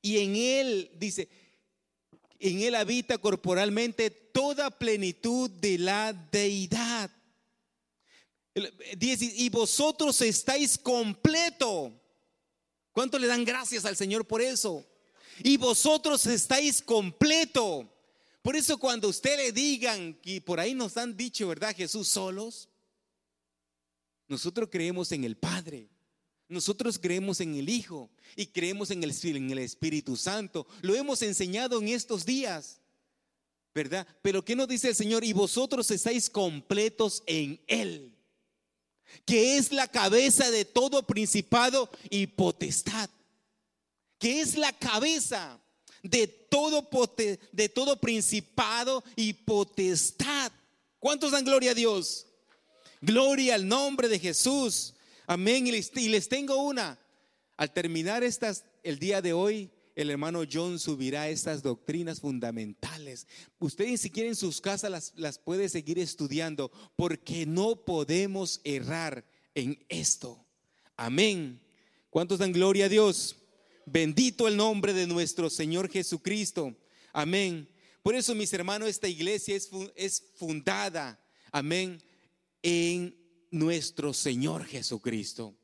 Y 0.00 0.18
en 0.18 0.36
él, 0.36 0.90
dice, 0.96 1.28
en 2.38 2.60
él 2.60 2.74
habita 2.74 3.18
corporalmente 3.18 4.10
toda 4.10 4.70
plenitud 4.70 5.50
de 5.50 5.78
la 5.78 6.12
deidad. 6.12 7.10
Y 8.54 9.48
vosotros 9.48 10.20
estáis 10.20 10.76
completo. 10.76 11.92
¿Cuánto 12.92 13.18
le 13.18 13.26
dan 13.26 13.44
gracias 13.44 13.84
al 13.84 13.96
Señor 13.96 14.26
por 14.26 14.42
eso? 14.42 14.84
Y 15.42 15.56
vosotros 15.56 16.26
estáis 16.26 16.82
completo. 16.82 17.88
Por 18.42 18.56
eso 18.56 18.76
cuando 18.76 19.08
usted 19.08 19.36
le 19.36 19.52
digan, 19.52 20.18
y 20.24 20.40
por 20.40 20.58
ahí 20.58 20.74
nos 20.74 20.96
han 20.96 21.16
dicho, 21.16 21.46
¿verdad? 21.48 21.74
Jesús 21.76 22.08
solos, 22.08 22.68
nosotros 24.26 24.68
creemos 24.70 25.12
en 25.12 25.22
el 25.22 25.36
Padre. 25.36 25.88
Nosotros 26.48 26.98
creemos 26.98 27.40
en 27.40 27.54
el 27.54 27.68
Hijo 27.68 28.10
y 28.36 28.46
creemos 28.46 28.90
en 28.90 29.04
el, 29.04 29.14
en 29.22 29.50
el 29.52 29.58
Espíritu 29.60 30.16
Santo. 30.16 30.66
Lo 30.82 30.94
hemos 30.94 31.22
enseñado 31.22 31.80
en 31.80 31.88
estos 31.88 32.26
días, 32.26 32.80
¿verdad? 33.74 34.06
Pero 34.22 34.44
¿qué 34.44 34.56
nos 34.56 34.68
dice 34.68 34.88
el 34.88 34.96
Señor? 34.96 35.24
Y 35.24 35.32
vosotros 35.32 35.90
estáis 35.90 36.28
completos 36.28 37.22
en 37.26 37.60
Él, 37.68 38.14
que 39.24 39.56
es 39.56 39.70
la 39.70 39.86
cabeza 39.86 40.50
de 40.50 40.64
todo 40.64 41.06
principado 41.06 41.90
y 42.10 42.26
potestad, 42.26 43.08
que 44.18 44.40
es 44.40 44.56
la 44.56 44.76
cabeza 44.76 45.61
de 46.02 46.26
todo, 46.26 46.88
de 47.52 47.68
todo 47.68 48.00
principado 48.00 49.02
y 49.16 49.32
potestad. 49.32 50.52
¿Cuántos 50.98 51.32
dan 51.32 51.44
gloria 51.44 51.72
a 51.72 51.74
Dios? 51.74 52.26
Gloria 53.00 53.56
al 53.56 53.66
nombre 53.66 54.08
de 54.08 54.18
Jesús. 54.18 54.94
Amén. 55.26 55.66
Y 55.66 55.72
les, 55.72 56.28
tengo 56.28 56.62
una. 56.62 56.98
Al 57.56 57.72
terminar 57.72 58.22
estas, 58.22 58.64
el 58.82 58.98
día 58.98 59.20
de 59.20 59.32
hoy, 59.32 59.70
el 59.94 60.10
hermano 60.10 60.42
John 60.50 60.78
subirá 60.78 61.28
estas 61.28 61.62
doctrinas 61.62 62.20
fundamentales. 62.20 63.26
Ustedes 63.58 64.00
si 64.00 64.10
quieren 64.10 64.32
en 64.32 64.36
sus 64.36 64.60
casas 64.60 64.90
las, 64.90 65.12
las 65.16 65.38
puede 65.38 65.68
seguir 65.68 65.98
estudiando 65.98 66.70
porque 66.96 67.46
no 67.46 67.84
podemos 67.84 68.60
errar 68.64 69.24
en 69.54 69.84
esto. 69.88 70.44
Amén. 70.96 71.60
¿Cuántos 72.10 72.38
dan 72.38 72.52
gloria 72.52 72.86
a 72.86 72.88
Dios? 72.88 73.41
Bendito 73.86 74.46
el 74.48 74.56
nombre 74.56 74.92
de 74.92 75.06
nuestro 75.06 75.50
Señor 75.50 75.90
Jesucristo. 75.90 76.74
Amén. 77.12 77.68
Por 78.02 78.14
eso, 78.14 78.34
mis 78.34 78.52
hermanos, 78.52 78.88
esta 78.88 79.08
iglesia 79.08 79.56
es, 79.94 80.24
fundada, 80.34 81.20
amén, 81.52 82.02
en 82.62 83.16
nuestro 83.50 84.12
Señor 84.12 84.64
Jesucristo. 84.64 85.54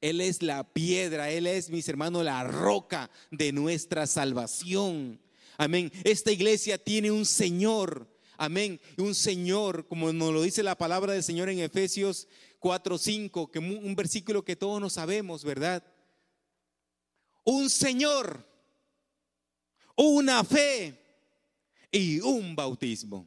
Él 0.00 0.20
es 0.20 0.42
la 0.42 0.62
piedra, 0.72 1.30
Él 1.30 1.46
es, 1.46 1.70
mis 1.70 1.88
hermanos, 1.88 2.24
la 2.24 2.44
roca 2.44 3.10
de 3.32 3.52
nuestra 3.52 4.06
salvación. 4.06 5.20
Amén. 5.56 5.90
Esta 6.04 6.30
iglesia 6.30 6.78
tiene 6.78 7.10
un 7.10 7.26
Señor. 7.26 8.08
Amén. 8.36 8.80
Un 8.96 9.14
Señor, 9.16 9.88
como 9.88 10.12
nos 10.12 10.32
lo 10.32 10.42
dice 10.42 10.62
la 10.62 10.78
palabra 10.78 11.12
del 11.12 11.24
Señor 11.24 11.48
en 11.48 11.58
Efesios 11.58 12.28
4:5, 12.60 13.50
que 13.50 13.58
un 13.58 13.96
versículo 13.96 14.44
que 14.44 14.54
todos 14.54 14.80
nos 14.80 14.92
sabemos, 14.92 15.42
¿verdad? 15.42 15.82
Un 17.50 17.70
Señor, 17.70 18.46
una 19.96 20.44
fe 20.44 20.94
y 21.90 22.20
un 22.20 22.54
bautismo 22.54 23.26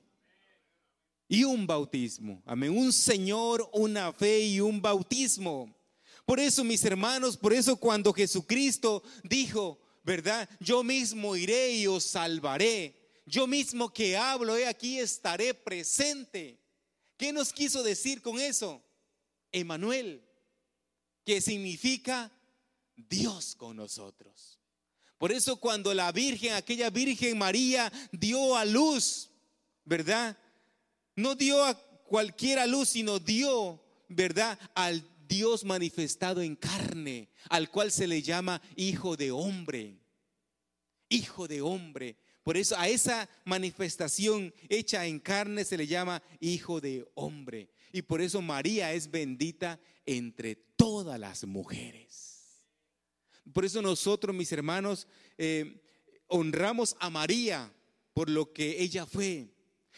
y 1.27 1.43
un 1.43 1.65
bautismo. 1.65 2.39
Amén. 2.45 2.69
Un 2.69 2.93
Señor, 2.93 3.67
una 3.73 4.13
fe 4.13 4.41
y 4.41 4.59
un 4.59 4.79
bautismo. 4.79 5.75
Por 6.23 6.39
eso, 6.39 6.63
mis 6.63 6.85
hermanos, 6.85 7.35
por 7.35 7.51
eso 7.51 7.75
cuando 7.77 8.13
Jesucristo 8.13 9.01
dijo, 9.23 9.79
¿verdad? 10.03 10.47
Yo 10.59 10.83
mismo 10.83 11.35
iré 11.35 11.71
y 11.71 11.87
os 11.87 12.03
salvaré. 12.03 12.95
Yo 13.25 13.47
mismo 13.47 13.91
que 13.91 14.15
hablo, 14.15 14.55
he 14.55 14.67
aquí 14.67 14.99
estaré 14.99 15.55
presente. 15.55 16.59
¿Qué 17.17 17.33
nos 17.33 17.51
quiso 17.51 17.81
decir 17.81 18.21
con 18.21 18.39
eso? 18.39 18.83
Emanuel, 19.51 20.23
que 21.25 21.41
significa 21.41 22.31
Dios 23.09 23.55
con 23.55 23.77
nosotros. 23.77 24.59
Por 25.17 25.31
eso 25.31 25.57
cuando 25.57 25.93
la 25.93 26.11
Virgen, 26.11 26.53
aquella 26.53 26.89
Virgen 26.89 27.37
María, 27.37 27.91
dio 28.11 28.55
a 28.55 28.65
luz, 28.65 29.29
¿verdad? 29.85 30.37
No 31.15 31.35
dio 31.35 31.63
a 31.63 31.75
cualquiera 31.75 32.65
luz, 32.65 32.89
sino 32.89 33.19
dio, 33.19 33.79
¿verdad? 34.07 34.57
Al 34.73 35.03
Dios 35.27 35.63
manifestado 35.63 36.41
en 36.41 36.55
carne, 36.55 37.29
al 37.49 37.69
cual 37.69 37.91
se 37.91 38.07
le 38.07 38.21
llama 38.21 38.61
Hijo 38.75 39.15
de 39.15 39.31
Hombre. 39.31 40.01
hijo 41.11 41.47
de 41.47 41.61
hombre. 41.61 42.17
Por 42.41 42.57
eso 42.57 42.75
a 42.77 42.87
esa 42.87 43.29
manifestación 43.45 44.53
hecha 44.69 45.05
en 45.05 45.19
carne 45.19 45.63
se 45.63 45.77
le 45.77 45.85
llama 45.85 46.23
hijo 46.39 46.81
de 46.81 47.05
hombre. 47.13 47.69
Y 47.91 48.01
por 48.01 48.21
eso 48.21 48.41
María 48.41 48.93
es 48.93 49.11
bendita 49.11 49.79
entre 50.05 50.55
todas 50.55 51.19
las 51.19 51.43
mujeres. 51.45 52.30
Por 53.53 53.65
eso 53.65 53.81
nosotros, 53.81 54.35
mis 54.35 54.51
hermanos, 54.51 55.07
eh, 55.37 55.81
honramos 56.27 56.95
a 56.99 57.09
María 57.09 57.71
por 58.13 58.29
lo 58.29 58.51
que 58.51 58.81
ella 58.81 59.05
fue. 59.05 59.49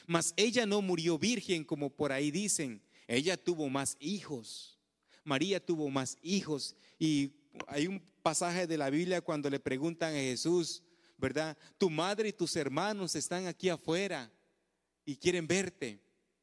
Mas 0.07 0.33
ella 0.35 0.65
no 0.65 0.81
murió 0.81 1.17
virgen 1.17 1.63
como 1.63 1.89
por 1.89 2.11
ahí 2.11 2.31
dicen. 2.31 2.81
Ella 3.07 3.37
tuvo 3.37 3.69
más 3.69 3.95
hijos. 3.99 4.79
María 5.23 5.63
tuvo 5.63 5.89
más 5.89 6.17
hijos. 6.21 6.75
Y 6.99 7.31
hay 7.67 7.87
un 7.87 8.01
pasaje 8.21 8.67
de 8.67 8.77
la 8.77 8.89
Biblia 8.89 9.21
cuando 9.21 9.49
le 9.49 9.59
preguntan 9.59 10.13
a 10.13 10.19
Jesús, 10.19 10.83
¿verdad? 11.17 11.57
Tu 11.77 11.89
madre 11.89 12.29
y 12.29 12.33
tus 12.33 12.55
hermanos 12.55 13.15
están 13.15 13.47
aquí 13.47 13.69
afuera 13.69 14.31
y 15.05 15.15
quieren 15.15 15.47
verte. 15.47 15.99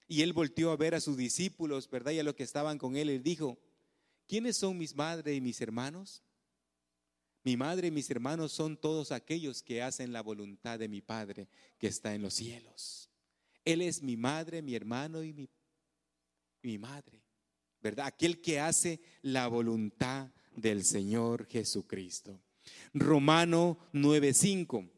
Y 0.06 0.22
él 0.22 0.32
volteó 0.32 0.70
a 0.70 0.76
ver 0.76 0.94
a 0.94 1.00
sus 1.00 1.16
discípulos, 1.16 1.88
¿verdad? 1.88 2.12
Y 2.12 2.18
a 2.18 2.24
los 2.24 2.34
que 2.34 2.42
estaban 2.42 2.78
con 2.78 2.96
él, 2.96 3.10
él 3.10 3.22
dijo, 3.22 3.58
¿quiénes 4.26 4.56
son 4.56 4.76
mis 4.76 4.94
madres 4.94 5.36
y 5.36 5.40
mis 5.40 5.60
hermanos? 5.60 6.22
Mi 7.42 7.56
madre 7.56 7.88
y 7.88 7.90
mis 7.90 8.10
hermanos 8.10 8.52
son 8.52 8.76
todos 8.76 9.12
aquellos 9.12 9.62
que 9.62 9.82
hacen 9.82 10.12
la 10.12 10.22
voluntad 10.22 10.78
de 10.78 10.88
mi 10.88 11.00
Padre 11.00 11.48
que 11.78 11.86
está 11.86 12.14
en 12.14 12.22
los 12.22 12.34
cielos. 12.34 13.08
Él 13.64 13.82
es 13.82 14.02
mi 14.02 14.16
madre, 14.16 14.62
mi 14.62 14.74
hermano 14.74 15.22
y 15.22 15.32
mi, 15.32 15.48
mi 16.62 16.78
madre, 16.78 17.22
¿verdad? 17.80 18.06
Aquel 18.06 18.40
que 18.40 18.60
hace 18.60 19.00
la 19.22 19.48
voluntad 19.48 20.28
del 20.54 20.84
Señor 20.84 21.46
Jesucristo. 21.46 22.40
Romano 22.92 23.78
9:5. 23.92 24.90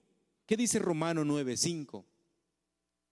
¿Qué 0.47 0.57
dice 0.57 0.79
Romano 0.79 1.25
9:5? 1.25 2.05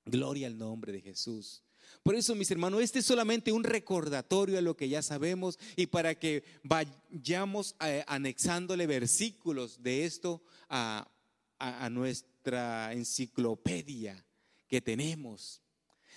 Gloria 0.07 0.49
al 0.49 0.59
nombre 0.59 0.93
de 0.93 1.01
Jesús. 1.01 1.63
Por 2.03 2.15
eso, 2.15 2.35
mis 2.35 2.51
hermanos, 2.51 2.83
este 2.83 3.01
es 3.01 3.07
solamente 3.07 3.53
un 3.53 3.63
recordatorio 3.63 4.59
a 4.59 4.63
lo 4.63 4.77
que 4.77 4.89
ya 4.89 5.03
sabemos 5.03 5.59
y 5.77 5.87
para 5.87 6.19
que 6.19 6.43
vayamos 6.63 7.77
eh, 7.85 8.05
anexándole 8.07 8.87
versículos 8.87 9.83
de 9.83 10.07
esto 10.07 10.43
a, 10.69 11.11
a 11.59 11.91
nuestra 11.91 12.93
enciclopedia 12.93 14.25
que 14.67 14.81
tenemos. 14.81 15.61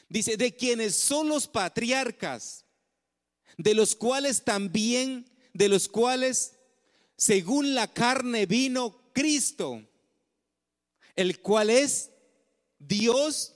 Dice, 0.08 0.38
de 0.38 0.56
quienes 0.56 0.96
son 0.96 1.28
los 1.28 1.48
patriarcas, 1.48 2.66
de 3.58 3.74
los 3.74 3.96
cuales 3.96 4.44
también, 4.44 5.30
de 5.54 5.68
los 5.68 5.88
cuales 5.90 6.54
según 7.18 7.74
la 7.74 7.88
carne 7.88 8.46
vino 8.46 9.12
Cristo, 9.14 9.84
el 11.16 11.40
cual 11.40 11.70
es 11.70 12.12
Dios. 12.80 13.56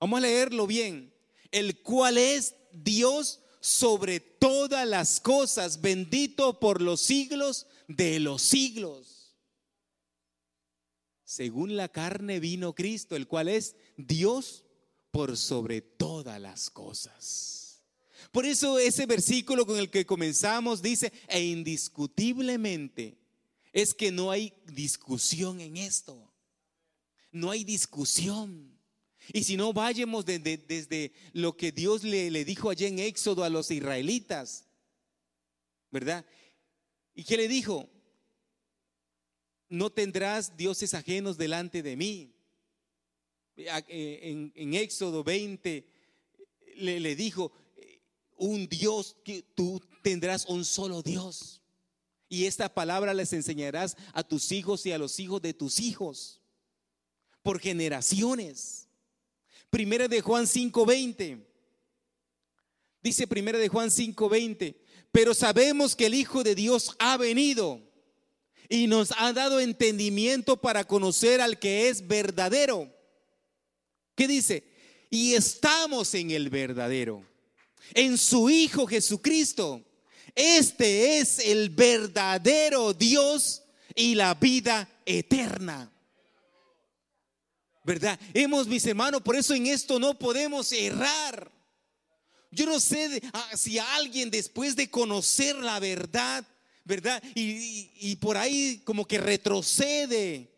Vamos 0.00 0.18
a 0.18 0.22
leerlo 0.22 0.66
bien. 0.66 1.14
El 1.52 1.80
cual 1.82 2.16
es 2.16 2.54
Dios 2.72 3.40
sobre 3.60 4.20
todas 4.20 4.88
las 4.88 5.20
cosas, 5.20 5.80
bendito 5.80 6.58
por 6.58 6.80
los 6.80 7.00
siglos 7.00 7.66
de 7.86 8.18
los 8.18 8.40
siglos. 8.40 9.36
Según 11.24 11.76
la 11.76 11.88
carne 11.88 12.40
vino 12.40 12.74
Cristo, 12.74 13.14
el 13.14 13.28
cual 13.28 13.48
es 13.48 13.76
Dios 13.96 14.64
por 15.10 15.36
sobre 15.36 15.82
todas 15.82 16.40
las 16.40 16.70
cosas. 16.70 17.82
Por 18.32 18.46
eso 18.46 18.78
ese 18.78 19.06
versículo 19.06 19.66
con 19.66 19.78
el 19.78 19.90
que 19.90 20.06
comenzamos 20.06 20.82
dice, 20.82 21.12
e 21.28 21.44
indiscutiblemente, 21.44 23.18
es 23.72 23.94
que 23.94 24.10
no 24.10 24.30
hay 24.30 24.52
discusión 24.66 25.60
en 25.60 25.76
esto. 25.76 26.32
No 27.30 27.50
hay 27.50 27.64
discusión. 27.64 28.79
Y 29.32 29.44
si 29.44 29.56
no 29.56 29.72
vayamos 29.72 30.24
desde, 30.24 31.12
lo 31.32 31.56
que 31.56 31.72
Dios 31.72 32.02
le, 32.02 32.44
dijo 32.44 32.70
allí 32.70 32.86
en 32.86 32.98
Éxodo 32.98 33.44
a 33.44 33.48
los 33.48 33.70
israelitas, 33.70 34.66
¿verdad? 35.90 36.24
¿Y 37.14 37.24
qué 37.24 37.36
le 37.36 37.48
dijo? 37.48 37.88
No 39.68 39.90
tendrás 39.90 40.56
dioses 40.56 40.94
ajenos 40.94 41.36
delante 41.38 41.82
de 41.82 41.96
mí. 41.96 42.34
En, 43.56 44.52
en 44.54 44.74
Éxodo 44.74 45.22
20 45.22 45.86
le, 46.76 47.00
le 47.00 47.14
dijo, 47.14 47.52
un 48.36 48.66
Dios 48.68 49.16
que 49.22 49.42
tú 49.42 49.80
tendrás 50.02 50.46
un 50.46 50.64
solo 50.64 51.02
Dios. 51.02 51.60
Y 52.28 52.46
esta 52.46 52.72
palabra 52.72 53.12
les 53.12 53.32
enseñarás 53.32 53.96
a 54.12 54.22
tus 54.22 54.50
hijos 54.50 54.86
y 54.86 54.92
a 54.92 54.98
los 54.98 55.20
hijos 55.20 55.42
de 55.42 55.52
tus 55.52 55.78
hijos 55.78 56.40
por 57.42 57.60
generaciones. 57.60 58.89
Primera 59.70 60.08
de 60.08 60.20
Juan 60.20 60.46
5:20. 60.46 61.46
Dice 63.02 63.26
Primera 63.26 63.58
de 63.58 63.68
Juan 63.68 63.90
5:20, 63.90 64.76
pero 65.10 65.32
sabemos 65.32 65.96
que 65.96 66.06
el 66.06 66.14
Hijo 66.14 66.42
de 66.42 66.54
Dios 66.54 66.94
ha 66.98 67.16
venido 67.16 67.80
y 68.68 68.86
nos 68.86 69.12
ha 69.16 69.32
dado 69.32 69.58
entendimiento 69.58 70.60
para 70.60 70.84
conocer 70.84 71.40
al 71.40 71.58
que 71.58 71.88
es 71.88 72.06
verdadero. 72.06 72.92
¿Qué 74.14 74.28
dice? 74.28 74.64
Y 75.08 75.34
estamos 75.34 76.14
en 76.14 76.30
el 76.30 76.50
verdadero 76.50 77.24
en 77.94 78.18
su 78.18 78.50
Hijo 78.50 78.86
Jesucristo. 78.86 79.82
Este 80.34 81.18
es 81.18 81.38
el 81.38 81.70
verdadero 81.70 82.92
Dios 82.94 83.62
y 83.94 84.14
la 84.14 84.34
vida 84.34 84.88
eterna. 85.04 85.92
¿Verdad? 87.82 88.18
Hemos, 88.34 88.66
mis 88.66 88.84
hermanos, 88.86 89.22
por 89.22 89.36
eso 89.36 89.54
en 89.54 89.66
esto 89.66 89.98
no 89.98 90.18
podemos 90.18 90.70
errar. 90.72 91.50
Yo 92.50 92.66
no 92.66 92.80
sé 92.80 93.22
ah, 93.32 93.56
si 93.56 93.78
alguien 93.78 94.30
después 94.30 94.76
de 94.76 94.90
conocer 94.90 95.56
la 95.56 95.78
verdad, 95.78 96.44
¿verdad? 96.84 97.22
Y, 97.34 98.16
por 98.16 98.36
ahí 98.36 98.82
como 98.84 99.06
que 99.06 99.18
retrocede 99.18 100.50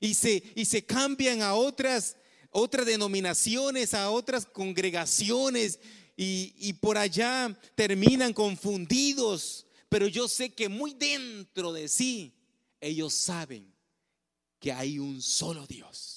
y 0.00 0.14
se, 0.14 0.42
y 0.54 0.64
se 0.64 0.84
cambian 0.84 1.42
a 1.42 1.54
otras, 1.54 2.16
otras 2.50 2.86
denominaciones, 2.86 3.92
a 3.92 4.10
otras 4.10 4.46
congregaciones 4.46 5.78
y, 6.16 6.72
por 6.74 6.96
allá 6.98 7.58
terminan 7.74 8.32
confundidos, 8.32 9.66
pero 9.88 10.06
yo 10.06 10.28
sé 10.28 10.50
que 10.50 10.68
muy 10.68 10.94
dentro 10.94 11.72
de 11.72 11.88
sí 11.88 12.32
ellos 12.80 13.14
saben 13.14 13.72
que 14.60 14.72
hay 14.72 14.98
un 14.98 15.20
solo 15.20 15.66
Dios 15.66 16.11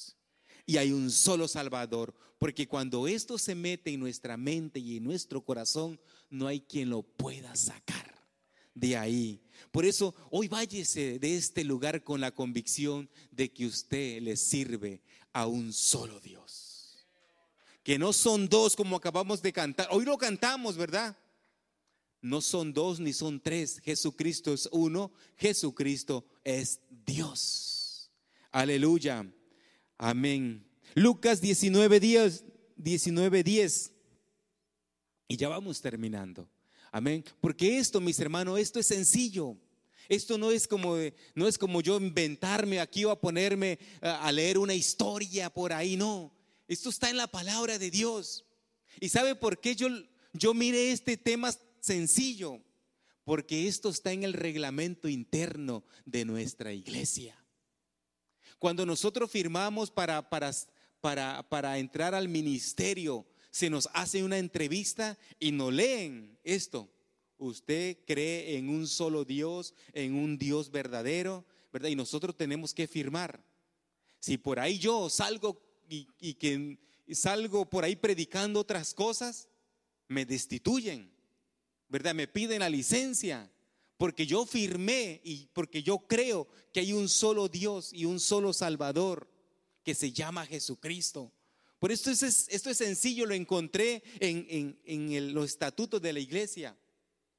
y 0.66 0.78
hay 0.78 0.92
un 0.92 1.12
solo 1.12 1.48
Salvador, 1.48 2.14
porque 2.40 2.68
cuando 2.68 3.08
esto 3.08 3.38
se 3.38 3.56
mete 3.56 3.92
en 3.92 4.00
nuestra 4.00 4.38
mente 4.38 4.80
y 4.80 4.98
en 4.98 5.04
nuestro 5.04 5.42
corazón, 5.42 6.00
no 6.30 6.48
hay 6.48 6.62
quien 6.62 6.90
lo 6.90 7.04
pueda 7.04 7.56
sacar 7.56 8.14
de 8.74 8.98
ahí. 8.98 9.42
Por 9.72 9.86
eso 9.86 10.14
hoy 10.32 10.48
váyese 10.48 11.20
de 11.20 11.36
este 11.36 11.64
lugar 11.64 12.04
con 12.04 12.20
la 12.20 12.32
convicción 12.32 13.10
de 13.32 13.52
que 13.52 13.66
usted 13.66 14.22
le 14.22 14.36
sirve 14.36 15.02
a 15.34 15.48
un 15.48 15.72
solo 15.72 16.20
Dios 16.20 16.66
que 17.86 18.00
no 18.00 18.14
son 18.14 18.50
dos 18.50 18.76
como 18.76 18.96
acabamos 18.96 19.44
de 19.44 19.54
cantar. 19.54 19.88
Hoy 19.92 20.06
lo 20.06 20.18
cantamos, 20.18 20.76
¿verdad? 20.76 21.16
No 22.20 22.42
son 22.42 22.74
dos 22.74 23.00
ni 23.00 23.14
son 23.14 23.40
tres. 23.40 23.80
Jesucristo 23.80 24.56
es 24.56 24.68
uno. 24.72 25.12
Jesucristo 25.38 26.26
es 26.44 26.80
Dios. 27.06 28.10
Aleluya. 28.52 29.32
Amén. 29.98 30.66
Lucas 30.94 31.42
19 31.42 32.00
días, 32.00 32.44
19 32.78 33.44
10. 33.44 33.92
Y 35.28 35.38
ya 35.38 35.50
vamos 35.50 35.82
terminando. 35.82 36.50
Amén. 36.92 37.24
Porque 37.42 37.78
esto, 37.78 38.00
mis 38.00 38.20
hermanos, 38.20 38.60
esto 38.60 38.80
es 38.80 38.88
sencillo. 38.88 39.58
Esto 40.08 40.38
no 40.38 40.52
es 40.52 40.68
como 40.68 40.98
no 41.34 41.48
es 41.48 41.58
como 41.58 41.82
yo 41.82 41.98
inventarme 41.98 42.80
aquí 42.80 43.06
o 43.06 43.12
a 43.12 43.20
ponerme 43.20 43.80
a 44.02 44.32
leer 44.32 44.58
una 44.60 44.76
historia 44.76 45.50
por 45.50 45.74
ahí, 45.74 45.98
no. 45.98 46.32
Esto 46.68 46.90
está 46.90 47.10
en 47.10 47.18
la 47.18 47.28
palabra 47.28 47.80
de 47.80 47.92
Dios. 47.92 48.46
¿Y 49.00 49.10
sabe 49.10 49.36
por 49.36 49.60
qué 49.60 49.76
yo, 49.76 49.88
yo 50.34 50.54
mire 50.54 50.92
este 50.92 51.18
tema 51.18 51.54
sencillo? 51.80 52.62
Porque 53.24 53.68
esto 53.68 53.90
está 53.90 54.12
en 54.12 54.24
el 54.24 54.34
reglamento 54.34 55.10
interno 55.10 55.84
de 56.06 56.26
nuestra 56.26 56.72
iglesia. 56.72 57.36
Cuando 58.60 58.86
nosotros 58.86 59.30
firmamos 59.30 59.92
para, 59.92 60.30
para, 60.30 60.52
para, 61.02 61.48
para 61.50 61.78
entrar 61.78 62.16
al 62.16 62.28
ministerio, 62.28 63.26
se 63.52 63.70
nos 63.70 63.88
hace 63.94 64.24
una 64.24 64.38
entrevista 64.38 65.18
y 65.40 65.52
nos 65.52 65.74
leen 65.74 66.38
esto. 66.44 66.90
Usted 67.38 67.98
cree 68.06 68.58
en 68.58 68.70
un 68.70 68.88
solo 68.88 69.24
Dios, 69.26 69.74
en 69.94 70.16
un 70.16 70.38
Dios 70.38 70.72
verdadero, 70.72 71.46
¿verdad? 71.72 71.90
Y 71.90 71.96
nosotros 71.96 72.36
tenemos 72.36 72.74
que 72.74 72.88
firmar. 72.88 73.44
Si 74.20 74.38
por 74.38 74.60
ahí 74.60 74.80
yo 74.80 75.10
salgo 75.10 75.62
y, 75.88 76.34
que 76.34 76.78
salgo 77.12 77.70
por 77.70 77.84
ahí 77.84 77.96
predicando 77.96 78.60
otras 78.60 78.94
cosas, 78.94 79.48
me 80.08 80.26
destituyen, 80.26 81.12
¿verdad? 81.88 82.16
Me 82.16 82.28
piden 82.28 82.60
la 82.60 82.70
licencia, 82.70 83.52
porque 83.98 84.26
yo 84.26 84.46
firmé 84.46 85.22
y 85.24 85.48
porque 85.54 85.84
yo 85.84 86.00
creo 86.00 86.48
que 86.74 86.82
hay 86.82 86.94
un 86.94 87.08
solo 87.10 87.48
Dios 87.48 87.94
y 87.94 88.06
un 88.06 88.20
solo 88.20 88.54
Salvador 88.54 89.30
que 89.84 89.96
se 89.96 90.12
llama 90.12 90.46
Jesucristo. 90.46 91.32
Por 91.80 91.92
esto 91.92 92.10
es, 92.10 92.48
esto 92.50 92.70
es 92.70 92.78
sencillo, 92.78 93.26
lo 93.26 93.34
encontré 93.34 94.04
en, 94.20 94.80
en, 94.86 95.34
los 95.34 95.46
estatutos 95.46 96.02
de 96.02 96.14
la 96.14 96.20
iglesia. 96.20 96.76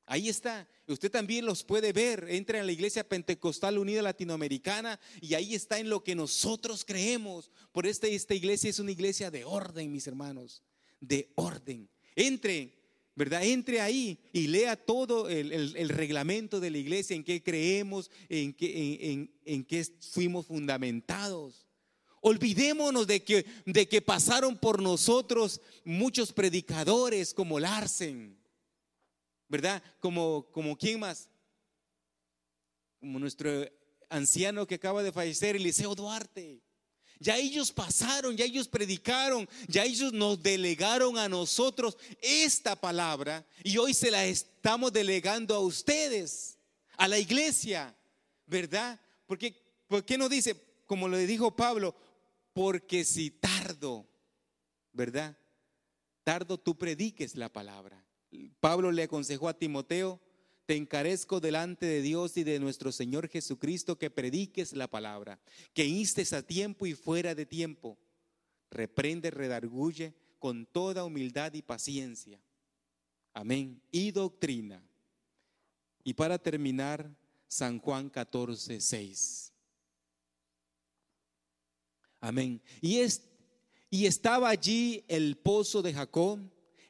Ahí 0.06 0.28
está. 0.28 0.68
Usted 0.86 1.10
también 1.10 1.44
los 1.44 1.64
puede 1.64 1.92
ver. 1.92 2.26
Entra 2.30 2.60
en 2.60 2.66
la 2.66 2.72
Iglesia 2.72 3.08
Pentecostal 3.08 3.76
Unida 3.76 4.02
Latinoamericana 4.02 5.00
y 5.20 5.34
ahí 5.34 5.56
está 5.56 5.80
en 5.80 5.90
lo 5.90 6.04
que 6.04 6.14
nosotros 6.14 6.84
creemos. 6.84 7.50
Por 7.72 7.88
este, 7.88 8.14
esta 8.14 8.34
iglesia 8.34 8.70
es 8.70 8.78
una 8.78 8.92
iglesia 8.92 9.32
de 9.32 9.44
orden, 9.44 9.90
mis 9.90 10.06
hermanos. 10.06 10.62
De 11.00 11.32
orden. 11.34 11.90
Entre, 12.14 12.75
¿verdad? 13.16 13.42
Entre 13.44 13.80
ahí 13.80 14.18
y 14.32 14.46
lea 14.46 14.76
todo 14.76 15.28
el, 15.28 15.88
reglamento 15.88 16.60
de 16.60 16.70
la 16.70 16.78
iglesia, 16.78 17.16
en 17.16 17.24
qué 17.24 17.42
creemos, 17.42 18.10
en 18.28 18.52
qué, 18.52 19.28
en, 19.44 19.64
qué 19.64 19.84
fuimos 20.12 20.46
fundamentados. 20.46 21.66
Olvidémonos 22.20 23.06
de 23.06 23.24
que, 23.24 23.44
de 23.64 23.88
que 23.88 24.00
pasaron 24.00 24.56
por 24.56 24.80
nosotros 24.80 25.60
muchos 25.84 26.32
predicadores 26.32 27.34
como 27.34 27.58
Larsen 27.58 28.36
¿verdad? 29.48 29.82
Como, 30.00 30.50
como 30.50 30.76
quién 30.76 31.00
más? 31.00 31.28
Como 33.00 33.18
nuestro 33.18 33.50
anciano 34.08 34.66
que 34.66 34.76
acaba 34.76 35.02
de 35.02 35.12
fallecer, 35.12 35.56
Eliseo 35.56 35.94
Duarte. 35.94 36.62
Ya 37.18 37.36
ellos 37.36 37.72
pasaron, 37.72 38.36
ya 38.36 38.44
ellos 38.44 38.68
predicaron, 38.68 39.48
ya 39.68 39.84
ellos 39.84 40.12
nos 40.12 40.42
delegaron 40.42 41.16
a 41.16 41.28
nosotros 41.28 41.96
esta 42.20 42.76
palabra 42.76 43.46
y 43.64 43.78
hoy 43.78 43.94
se 43.94 44.10
la 44.10 44.24
estamos 44.26 44.92
delegando 44.92 45.54
a 45.54 45.60
ustedes, 45.60 46.58
a 46.96 47.08
la 47.08 47.18
iglesia, 47.18 47.96
¿verdad? 48.46 49.00
Porque, 49.26 49.54
¿por 49.86 50.04
qué 50.04 50.18
no 50.18 50.28
dice, 50.28 50.56
como 50.86 51.08
le 51.08 51.26
dijo 51.26 51.56
Pablo, 51.56 51.94
porque 52.52 53.04
si 53.04 53.30
tardo, 53.30 54.06
¿verdad? 54.92 55.36
Tardo 56.22 56.58
tú 56.58 56.76
prediques 56.76 57.36
la 57.36 57.50
palabra. 57.50 58.04
Pablo 58.60 58.92
le 58.92 59.04
aconsejó 59.04 59.48
a 59.48 59.58
Timoteo, 59.58 60.20
te 60.66 60.76
encarezco 60.76 61.40
delante 61.40 61.86
de 61.86 62.02
Dios 62.02 62.36
y 62.36 62.44
de 62.44 62.58
nuestro 62.58 62.90
Señor 62.90 63.28
Jesucristo 63.28 63.96
que 63.96 64.10
prediques 64.10 64.72
la 64.72 64.88
palabra, 64.88 65.40
que 65.72 65.86
instes 65.86 66.32
a 66.32 66.42
tiempo 66.42 66.86
y 66.86 66.94
fuera 66.94 67.34
de 67.34 67.46
tiempo, 67.46 67.96
reprende, 68.70 69.30
redarguye 69.30 70.12
con 70.40 70.66
toda 70.66 71.04
humildad 71.04 71.54
y 71.54 71.62
paciencia. 71.62 72.40
Amén. 73.32 73.80
Y 73.92 74.10
doctrina. 74.10 74.82
Y 76.02 76.14
para 76.14 76.38
terminar, 76.38 77.08
San 77.46 77.78
Juan 77.78 78.10
14, 78.10 78.80
6. 78.80 79.52
Amén. 82.20 82.60
Y, 82.80 83.00
y 83.88 84.06
estaba 84.06 84.48
allí 84.48 85.04
el 85.06 85.36
pozo 85.36 85.80
de 85.80 85.94
Jacob 85.94 86.40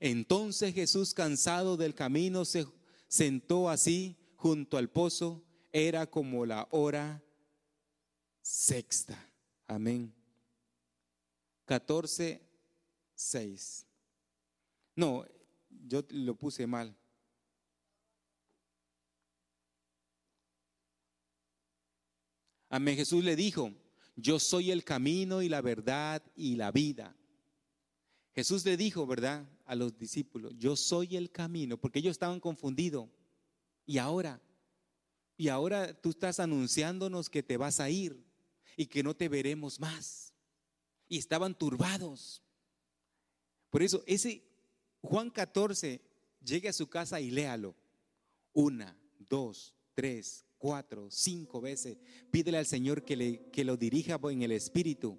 entonces 0.01 0.75
Jesús, 0.75 1.15
cansado 1.15 1.77
del 1.77 1.95
camino, 1.95 2.45
se 2.45 2.67
sentó 3.09 3.69
así 3.69 4.17
junto 4.37 4.77
al 4.77 4.91
pozo. 4.91 5.43
Era 5.73 6.07
como 6.07 6.47
la 6.47 6.69
hora 6.71 7.23
sexta. 8.41 9.19
Amén. 9.67 10.15
14, 11.67 12.41
6. 13.15 13.87
No, 14.95 15.25
yo 15.69 16.03
lo 16.11 16.35
puse 16.37 16.67
mal. 16.67 16.97
Amén. 22.69 22.97
Jesús 22.97 23.23
le 23.25 23.37
dijo, 23.37 23.73
yo 24.17 24.39
soy 24.39 24.71
el 24.71 24.85
camino 24.85 25.43
y 25.43 25.49
la 25.49 25.61
verdad 25.61 26.23
y 26.35 26.57
la 26.57 26.71
vida. 26.71 27.15
Jesús 28.37 28.65
le 28.65 28.77
dijo, 28.77 29.07
¿verdad? 29.07 29.49
a 29.67 29.75
los 29.75 29.99
discípulos, 29.99 30.55
yo 30.57 30.77
soy 30.77 31.17
el 31.17 31.31
camino, 31.31 31.77
porque 31.77 31.99
ellos 31.99 32.13
estaban 32.13 32.39
confundidos. 32.39 33.09
Y 33.85 33.99
ahora, 33.99 34.41
y 35.37 35.49
ahora 35.49 35.93
tú 36.01 36.11
estás 36.11 36.39
anunciándonos 36.39 37.29
que 37.29 37.43
te 37.43 37.57
vas 37.57 37.81
a 37.81 37.91
ir 37.91 38.25
y 38.77 38.87
que 38.87 39.03
no 39.03 39.15
te 39.15 39.29
veremos 39.29 39.81
más. 39.81 40.33
Y 41.09 41.19
estaban 41.19 41.57
turbados. 41.57 42.43
Por 43.71 43.83
eso, 43.83 44.03
ese 44.07 44.45
Juan 45.01 45.31
14, 45.31 46.01
llegue 46.45 46.69
a 46.69 46.73
su 46.73 46.89
casa 46.89 47.21
y 47.21 47.31
léalo. 47.31 47.75
Una, 48.53 48.97
dos, 49.19 49.75
tres, 49.95 50.45
cuatro, 50.59 51.11
cinco 51.11 51.61
veces. 51.61 51.99
Pídele 52.31 52.59
al 52.59 52.67
Señor 52.67 53.05
que, 53.05 53.17
le, 53.17 53.51
que 53.51 53.65
lo 53.65 53.77
dirija 53.77 54.21
en 54.31 54.43
el 54.43 54.53
Espíritu. 54.53 55.19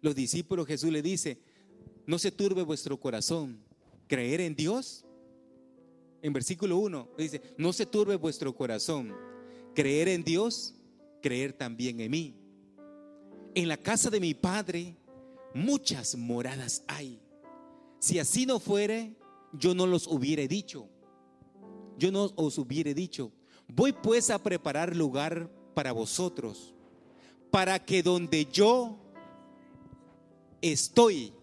Los 0.00 0.14
discípulos, 0.14 0.66
Jesús 0.66 0.92
le 0.92 1.02
dice, 1.02 1.40
no 2.08 2.18
se 2.18 2.32
turbe 2.32 2.62
vuestro 2.62 2.98
corazón 2.98 3.60
creer 4.06 4.40
en 4.40 4.56
Dios. 4.56 5.04
En 6.22 6.32
versículo 6.32 6.78
1 6.78 7.10
dice, 7.18 7.42
no 7.58 7.72
se 7.74 7.84
turbe 7.84 8.16
vuestro 8.16 8.56
corazón. 8.56 9.14
Creer 9.74 10.08
en 10.08 10.24
Dios, 10.24 10.74
creer 11.20 11.52
también 11.52 12.00
en 12.00 12.10
mí. 12.10 12.34
En 13.54 13.68
la 13.68 13.76
casa 13.76 14.08
de 14.08 14.20
mi 14.20 14.32
Padre 14.32 14.96
muchas 15.52 16.16
moradas 16.16 16.82
hay. 16.88 17.20
Si 17.98 18.18
así 18.18 18.46
no 18.46 18.58
fuere, 18.58 19.14
yo 19.52 19.74
no 19.74 19.86
los 19.86 20.06
hubiera 20.06 20.46
dicho. 20.46 20.88
Yo 21.98 22.10
no 22.10 22.32
os 22.36 22.56
hubiera 22.56 22.94
dicho. 22.94 23.32
Voy 23.68 23.92
pues 23.92 24.30
a 24.30 24.42
preparar 24.42 24.96
lugar 24.96 25.50
para 25.74 25.92
vosotros, 25.92 26.74
para 27.50 27.84
que 27.84 28.02
donde 28.02 28.46
yo 28.46 28.98
estoy, 30.62 31.34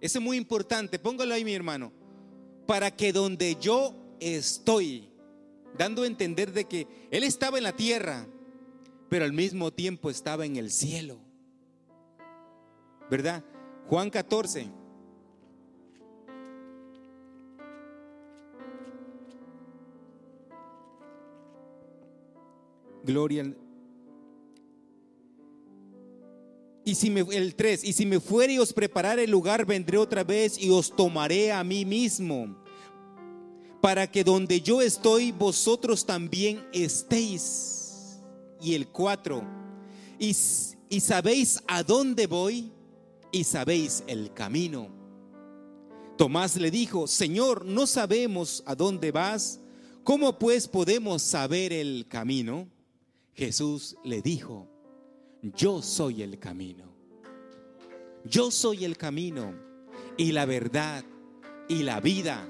eso 0.00 0.18
es 0.18 0.24
muy 0.24 0.36
importante, 0.36 0.98
póngalo 0.98 1.34
ahí 1.34 1.44
mi 1.44 1.54
hermano, 1.54 1.92
para 2.66 2.90
que 2.90 3.12
donde 3.12 3.56
yo 3.60 3.94
estoy, 4.20 5.08
dando 5.76 6.02
a 6.02 6.06
entender 6.06 6.52
de 6.52 6.64
que 6.66 6.86
Él 7.10 7.24
estaba 7.24 7.58
en 7.58 7.64
la 7.64 7.74
tierra, 7.74 8.26
pero 9.08 9.24
al 9.24 9.32
mismo 9.32 9.72
tiempo 9.72 10.10
estaba 10.10 10.44
en 10.46 10.56
el 10.56 10.70
cielo. 10.70 11.18
¿Verdad? 13.10 13.42
Juan 13.88 14.10
14. 14.10 14.68
Gloria. 23.04 23.54
Y 26.88 26.94
si 26.94 27.10
me, 27.10 27.20
el 27.20 27.54
3, 27.54 27.84
y 27.84 27.92
si 27.92 28.06
me 28.06 28.18
fuere 28.18 28.54
y 28.54 28.58
os 28.58 28.72
preparare 28.72 29.24
el 29.24 29.30
lugar, 29.30 29.66
vendré 29.66 29.98
otra 29.98 30.24
vez 30.24 30.58
y 30.58 30.70
os 30.70 30.90
tomaré 30.96 31.52
a 31.52 31.62
mí 31.62 31.84
mismo, 31.84 32.56
para 33.82 34.10
que 34.10 34.24
donde 34.24 34.62
yo 34.62 34.80
estoy, 34.80 35.30
vosotros 35.30 36.06
también 36.06 36.66
estéis. 36.72 38.20
Y 38.62 38.72
el 38.72 38.88
4, 38.88 39.42
y, 40.18 40.34
y 40.88 41.00
sabéis 41.00 41.62
a 41.66 41.82
dónde 41.82 42.26
voy 42.26 42.72
y 43.32 43.44
sabéis 43.44 44.02
el 44.06 44.32
camino. 44.32 44.88
Tomás 46.16 46.56
le 46.56 46.70
dijo, 46.70 47.06
Señor, 47.06 47.66
no 47.66 47.86
sabemos 47.86 48.62
a 48.64 48.74
dónde 48.74 49.12
vas, 49.12 49.60
¿cómo 50.04 50.38
pues 50.38 50.66
podemos 50.66 51.20
saber 51.20 51.70
el 51.74 52.06
camino? 52.08 52.66
Jesús 53.34 53.94
le 54.04 54.22
dijo, 54.22 54.77
yo 55.42 55.82
soy 55.82 56.22
el 56.22 56.38
camino. 56.38 56.84
Yo 58.24 58.50
soy 58.50 58.84
el 58.84 58.96
camino 58.96 59.54
y 60.16 60.32
la 60.32 60.44
verdad 60.44 61.04
y 61.68 61.82
la 61.82 62.00
vida. 62.00 62.46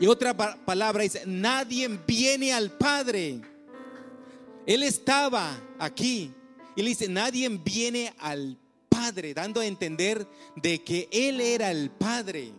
Y 0.00 0.06
otra 0.06 0.36
palabra 0.36 1.02
dice, 1.02 1.22
nadie 1.26 1.88
viene 2.06 2.52
al 2.52 2.70
Padre. 2.70 3.40
Él 4.66 4.82
estaba 4.82 5.58
aquí 5.78 6.32
y 6.76 6.82
le 6.82 6.90
dice, 6.90 7.08
nadie 7.08 7.48
viene 7.48 8.14
al 8.18 8.56
Padre, 8.88 9.34
dando 9.34 9.60
a 9.60 9.66
entender 9.66 10.26
de 10.56 10.84
que 10.84 11.08
Él 11.10 11.40
era 11.40 11.70
el 11.70 11.90
Padre. 11.90 12.52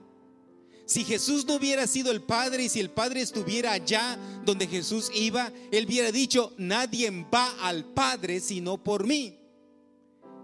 Si 0.90 1.04
Jesús 1.04 1.46
no 1.46 1.58
hubiera 1.58 1.86
sido 1.86 2.10
el 2.10 2.24
Padre 2.24 2.64
y 2.64 2.70
si 2.70 2.80
el 2.80 2.90
Padre 2.90 3.22
estuviera 3.22 3.74
allá 3.74 4.18
donde 4.44 4.66
Jesús 4.66 5.12
iba, 5.14 5.54
Él 5.72 5.86
hubiera 5.86 6.12
dicho, 6.12 6.52
nadie 6.58 7.12
va 7.32 7.54
al 7.62 7.86
Padre 7.86 8.40
sino 8.40 8.84
por 8.84 9.06
mí. 9.06 9.38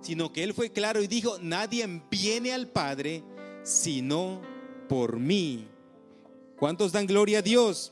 Sino 0.03 0.31
que 0.31 0.43
Él 0.43 0.53
fue 0.53 0.69
claro 0.69 1.01
y 1.01 1.07
dijo, 1.07 1.39
nadie 1.41 1.89
viene 2.11 2.53
al 2.53 2.67
Padre 2.67 3.23
sino 3.63 4.39
por 4.87 5.17
mí. 5.17 5.65
¿Cuántos 6.59 6.91
dan 6.91 7.07
gloria 7.07 7.39
a 7.39 7.41
Dios? 7.41 7.91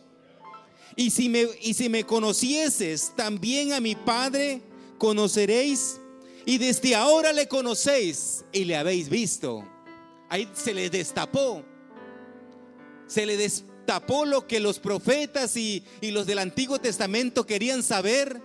Y 0.95 1.09
si 1.09 1.29
me, 1.29 1.47
y 1.59 1.73
si 1.73 1.89
me 1.89 2.03
conocieses, 2.03 3.13
también 3.15 3.73
a 3.73 3.79
mi 3.79 3.95
Padre 3.95 4.61
conoceréis. 4.99 5.99
Y 6.45 6.59
desde 6.59 6.93
ahora 6.93 7.33
le 7.33 7.47
conocéis 7.47 8.45
y 8.51 8.65
le 8.65 8.75
habéis 8.75 9.09
visto. 9.09 9.67
Ahí 10.29 10.47
se 10.53 10.75
le 10.75 10.91
destapó 10.91 11.72
se 13.07 13.25
le 13.25 13.49
tapó 13.85 14.25
lo 14.25 14.47
que 14.47 14.59
los 14.59 14.79
profetas 14.79 15.57
y, 15.57 15.83
y 16.01 16.11
los 16.11 16.25
del 16.25 16.39
Antiguo 16.39 16.79
Testamento 16.79 17.45
querían 17.45 17.83
saber. 17.83 18.41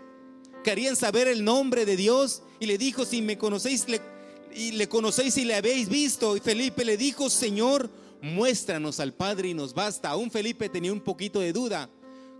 Querían 0.65 0.97
saber 0.97 1.29
el 1.29 1.45
nombre 1.45 1.85
de 1.85 1.97
Dios. 1.97 2.43
Y 2.61 2.67
le 2.67 2.79
dijo, 2.79 3.05
si 3.05 3.23
me 3.23 3.39
conocéis, 3.39 3.87
y 4.55 4.73
le 4.73 4.89
conocéis 4.89 5.37
y 5.37 5.45
le 5.45 5.55
habéis 5.55 5.89
visto. 5.89 6.37
Y 6.37 6.41
Felipe 6.41 6.85
le 6.85 6.97
dijo, 6.97 7.31
Señor, 7.31 7.91
muéstranos 8.21 9.01
al 9.01 9.15
Padre 9.15 9.49
y 9.49 9.55
nos 9.55 9.75
basta. 9.75 10.11
Aún 10.11 10.31
Felipe 10.31 10.69
tenía 10.69 10.93
un 10.93 11.01
poquito 11.01 11.41
de 11.41 11.53
duda, 11.53 11.89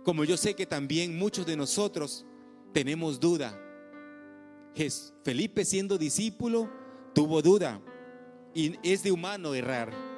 como 0.03 0.23
yo 0.23 0.37
sé 0.37 0.53
que 0.53 0.65
también 0.65 1.17
muchos 1.17 1.45
de 1.45 1.55
nosotros 1.55 2.25
tenemos 2.73 3.19
duda. 3.19 3.57
Felipe 5.23 5.65
siendo 5.65 5.97
discípulo 5.97 6.69
tuvo 7.13 7.41
duda 7.41 7.81
y 8.53 8.75
es 8.81 9.03
de 9.03 9.11
humano 9.11 9.53
errar. 9.53 10.08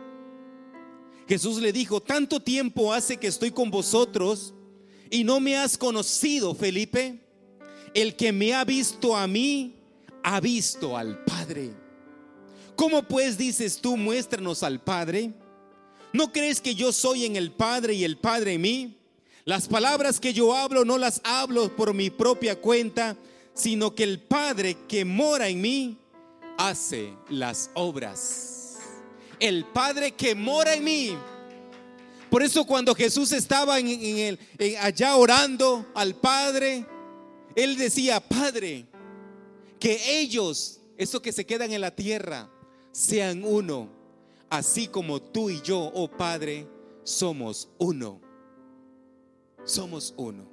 Jesús 1.32 1.62
le 1.62 1.72
dijo, 1.72 2.02
tanto 2.02 2.42
tiempo 2.42 2.92
hace 2.92 3.16
que 3.16 3.28
estoy 3.28 3.52
con 3.52 3.72
vosotros 3.72 4.54
y 5.10 5.24
no 5.24 5.40
me 5.40 5.56
has 5.56 5.78
conocido, 5.78 6.54
Felipe. 6.54 7.22
El 7.94 8.18
que 8.18 8.34
me 8.34 8.54
ha 8.54 8.66
visto 8.66 9.16
a 9.16 9.28
mí, 9.28 9.78
ha 10.24 10.42
visto 10.42 10.98
al 10.98 11.24
Padre. 11.24 11.72
¿Cómo 12.76 13.04
pues 13.04 13.38
dices 13.38 13.80
tú, 13.80 13.96
muéstranos 13.96 14.62
al 14.62 14.82
Padre? 14.82 15.32
¿No 16.12 16.34
crees 16.34 16.60
que 16.60 16.76
yo 16.76 16.92
soy 16.92 17.24
en 17.24 17.38
el 17.38 17.54
Padre 17.54 17.94
y 17.94 18.04
el 18.04 18.18
Padre 18.18 18.56
en 18.56 18.62
mí? 18.62 18.98
Las 19.46 19.70
palabras 19.70 20.20
que 20.20 20.34
yo 20.34 20.54
hablo 20.54 20.84
no 20.84 20.98
las 20.98 21.22
hablo 21.24 21.74
por 21.78 21.94
mi 21.94 22.10
propia 22.10 22.60
cuenta, 22.60 23.16
sino 23.54 23.96
que 23.96 24.04
el 24.04 24.20
Padre 24.20 24.76
que 24.86 25.06
mora 25.06 25.48
en 25.48 25.62
mí 25.62 25.98
hace 26.58 27.14
las 27.30 27.72
obras. 27.74 28.61
El 29.42 29.66
Padre 29.66 30.12
que 30.12 30.36
mora 30.36 30.76
en 30.76 30.84
mí. 30.84 31.18
Por 32.30 32.44
eso 32.44 32.64
cuando 32.66 32.96
Jesús 32.96 33.34
estaba 33.34 33.78
en, 33.80 34.40
allá 34.80 35.18
orando 35.18 35.86
al 35.94 36.16
Padre, 36.16 36.86
Él 37.56 37.76
decía, 37.76 38.22
Padre, 38.22 38.86
que 39.80 40.22
ellos, 40.22 40.80
esos 40.96 41.20
que 41.20 41.34
se 41.34 41.46
quedan 41.46 41.74
en 41.74 41.82
la 41.82 41.94
tierra, 41.94 42.50
sean 42.94 43.44
uno, 43.44 43.90
así 44.50 44.88
como 44.88 45.22
tú 45.22 45.50
y 45.50 45.60
yo, 45.62 45.92
oh 45.94 46.08
Padre, 46.08 46.68
somos 47.04 47.68
uno. 47.80 48.22
Somos 49.66 50.14
uno. 50.18 50.46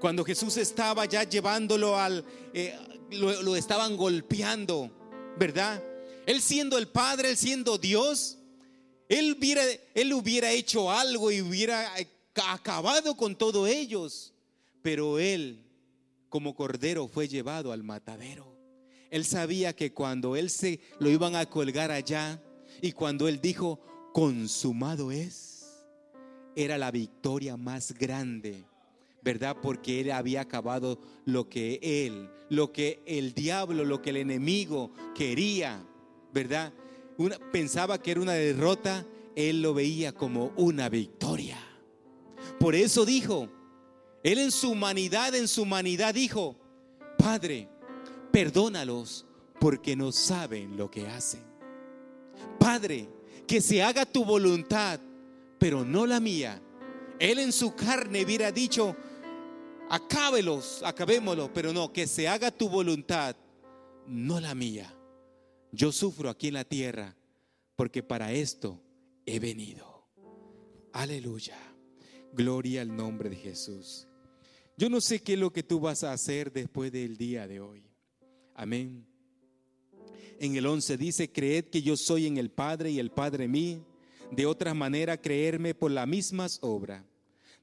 Cuando 0.00 0.24
Jesús 0.24 0.56
estaba 0.56 1.04
ya 1.04 1.24
llevándolo 1.24 1.98
al, 1.98 2.24
eh, 2.54 2.74
lo, 3.10 3.54
estaban 3.56 3.96
golpeando, 3.96 4.90
¿verdad? 5.38 5.82
Él 6.26 6.40
siendo 6.40 6.78
el 6.78 6.88
Padre, 6.88 7.30
él 7.30 7.36
siendo 7.36 7.78
Dios, 7.78 8.38
él 9.08 9.36
hubiera, 9.38 9.62
él 9.94 10.12
hubiera 10.12 10.52
hecho 10.52 10.90
algo 10.90 11.32
y 11.32 11.40
hubiera 11.40 11.92
acabado 12.48 13.16
con 13.16 13.36
todos 13.36 13.68
ellos. 13.68 14.32
Pero 14.82 15.18
él, 15.18 15.64
como 16.28 16.54
cordero, 16.54 17.08
fue 17.08 17.28
llevado 17.28 17.72
al 17.72 17.82
matadero. 17.82 18.56
Él 19.10 19.24
sabía 19.24 19.74
que 19.74 19.92
cuando 19.92 20.36
él 20.36 20.50
se 20.50 20.80
lo 21.00 21.10
iban 21.10 21.34
a 21.34 21.46
colgar 21.46 21.90
allá 21.90 22.40
y 22.80 22.92
cuando 22.92 23.26
él 23.26 23.40
dijo, 23.40 23.80
consumado 24.12 25.10
es, 25.10 25.84
era 26.54 26.78
la 26.78 26.90
victoria 26.90 27.56
más 27.56 27.92
grande, 27.92 28.64
¿verdad? 29.22 29.56
Porque 29.60 30.00
él 30.00 30.12
había 30.12 30.42
acabado 30.42 31.00
lo 31.24 31.48
que 31.48 31.80
él, 31.82 32.30
lo 32.48 32.72
que 32.72 33.02
el 33.06 33.34
diablo, 33.34 33.84
lo 33.84 34.00
que 34.00 34.10
el 34.10 34.18
enemigo 34.18 34.92
quería, 35.14 35.84
¿verdad? 36.32 36.72
pensaba 37.52 38.00
que 38.00 38.12
era 38.12 38.20
una 38.20 38.32
derrota, 38.32 39.04
él 39.36 39.62
lo 39.62 39.74
veía 39.74 40.12
como 40.12 40.52
una 40.56 40.88
victoria. 40.88 41.58
Por 42.58 42.74
eso 42.74 43.04
dijo, 43.04 43.48
él 44.22 44.38
en 44.38 44.50
su 44.50 44.70
humanidad, 44.70 45.34
en 45.34 45.48
su 45.48 45.62
humanidad 45.62 46.14
dijo, 46.14 46.56
Padre, 47.18 47.68
perdónalos 48.30 49.26
porque 49.58 49.96
no 49.96 50.12
saben 50.12 50.76
lo 50.76 50.90
que 50.90 51.06
hacen. 51.06 51.42
Padre, 52.58 53.08
que 53.46 53.60
se 53.60 53.82
haga 53.82 54.06
tu 54.06 54.24
voluntad, 54.24 55.00
pero 55.58 55.84
no 55.84 56.06
la 56.06 56.20
mía. 56.20 56.62
Él 57.18 57.38
en 57.38 57.52
su 57.52 57.74
carne 57.74 58.24
hubiera 58.24 58.50
dicho, 58.50 58.96
acábelos, 59.90 60.82
acabémoslo, 60.84 61.52
pero 61.52 61.72
no, 61.72 61.92
que 61.92 62.06
se 62.06 62.28
haga 62.28 62.50
tu 62.50 62.68
voluntad, 62.68 63.36
no 64.06 64.40
la 64.40 64.54
mía. 64.54 64.94
Yo 65.72 65.92
sufro 65.92 66.28
aquí 66.30 66.48
en 66.48 66.54
la 66.54 66.64
tierra 66.64 67.16
porque 67.76 68.02
para 68.02 68.32
esto 68.32 68.80
he 69.26 69.38
venido. 69.38 70.06
Aleluya. 70.92 71.56
Gloria 72.32 72.82
al 72.82 72.94
nombre 72.94 73.30
de 73.30 73.36
Jesús. 73.36 74.06
Yo 74.76 74.88
no 74.88 75.00
sé 75.00 75.20
qué 75.20 75.34
es 75.34 75.38
lo 75.38 75.52
que 75.52 75.62
tú 75.62 75.80
vas 75.80 76.04
a 76.04 76.12
hacer 76.12 76.52
después 76.52 76.90
del 76.92 77.16
día 77.16 77.46
de 77.46 77.60
hoy. 77.60 77.84
Amén. 78.54 79.06
En 80.38 80.56
el 80.56 80.66
11 80.66 80.96
dice, 80.96 81.30
creed 81.30 81.66
que 81.66 81.82
yo 81.82 81.96
soy 81.96 82.26
en 82.26 82.38
el 82.38 82.50
Padre 82.50 82.90
y 82.90 82.98
el 82.98 83.10
Padre 83.10 83.46
mí. 83.46 83.82
De 84.30 84.46
otra 84.46 84.74
manera, 84.74 85.20
creerme 85.20 85.74
por 85.74 85.90
las 85.90 86.06
mismas 86.06 86.58
obras. 86.62 87.04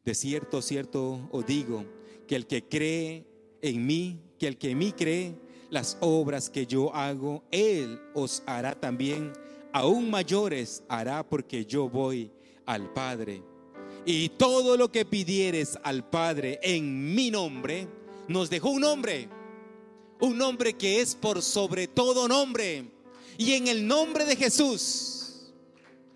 De 0.05 0.13
cierto, 0.13 0.61
cierto 0.61 1.27
os 1.31 1.45
digo, 1.45 1.85
que 2.27 2.35
el 2.35 2.45
que 2.45 2.67
cree 2.67 3.25
en 3.61 3.85
mí, 3.85 4.21
que 4.37 4.47
el 4.47 4.57
que 4.57 4.71
en 4.71 4.77
mí 4.77 4.91
cree, 4.91 5.35
las 5.69 5.97
obras 5.99 6.49
que 6.49 6.65
yo 6.65 6.93
hago, 6.93 7.43
Él 7.51 7.99
os 8.13 8.43
hará 8.45 8.73
también. 8.73 9.33
Aún 9.73 10.09
mayores 10.09 10.83
hará 10.87 11.27
porque 11.27 11.65
yo 11.65 11.89
voy 11.89 12.31
al 12.65 12.91
Padre. 12.93 13.43
Y 14.05 14.29
todo 14.29 14.77
lo 14.77 14.91
que 14.91 15.05
pidieres 15.05 15.77
al 15.83 16.09
Padre 16.09 16.59
en 16.63 17.13
mi 17.13 17.29
nombre, 17.29 17.87
nos 18.27 18.49
dejó 18.49 18.69
un 18.69 18.81
nombre 18.81 19.29
un 20.19 20.37
nombre 20.37 20.73
que 20.73 21.01
es 21.01 21.15
por 21.15 21.41
sobre 21.41 21.87
todo 21.87 22.27
nombre. 22.27 22.85
Y 23.37 23.53
en 23.53 23.67
el 23.67 23.85
nombre 23.85 24.25
de 24.25 24.35
Jesús, 24.35 25.51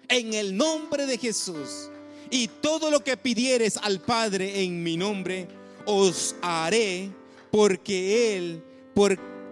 en 0.08 0.34
el 0.34 0.56
nombre 0.56 1.06
de 1.06 1.18
Jesús, 1.18 1.89
y 2.30 2.47
todo 2.47 2.89
lo 2.89 3.04
que 3.04 3.18
pidieres 3.18 3.78
al 3.78 4.02
Padre 4.02 4.64
en 4.64 4.82
mi 4.82 4.97
nombre, 4.97 5.47
os 5.86 6.36
haré, 6.41 7.12
porque 7.52 8.36
Él, 8.38 8.64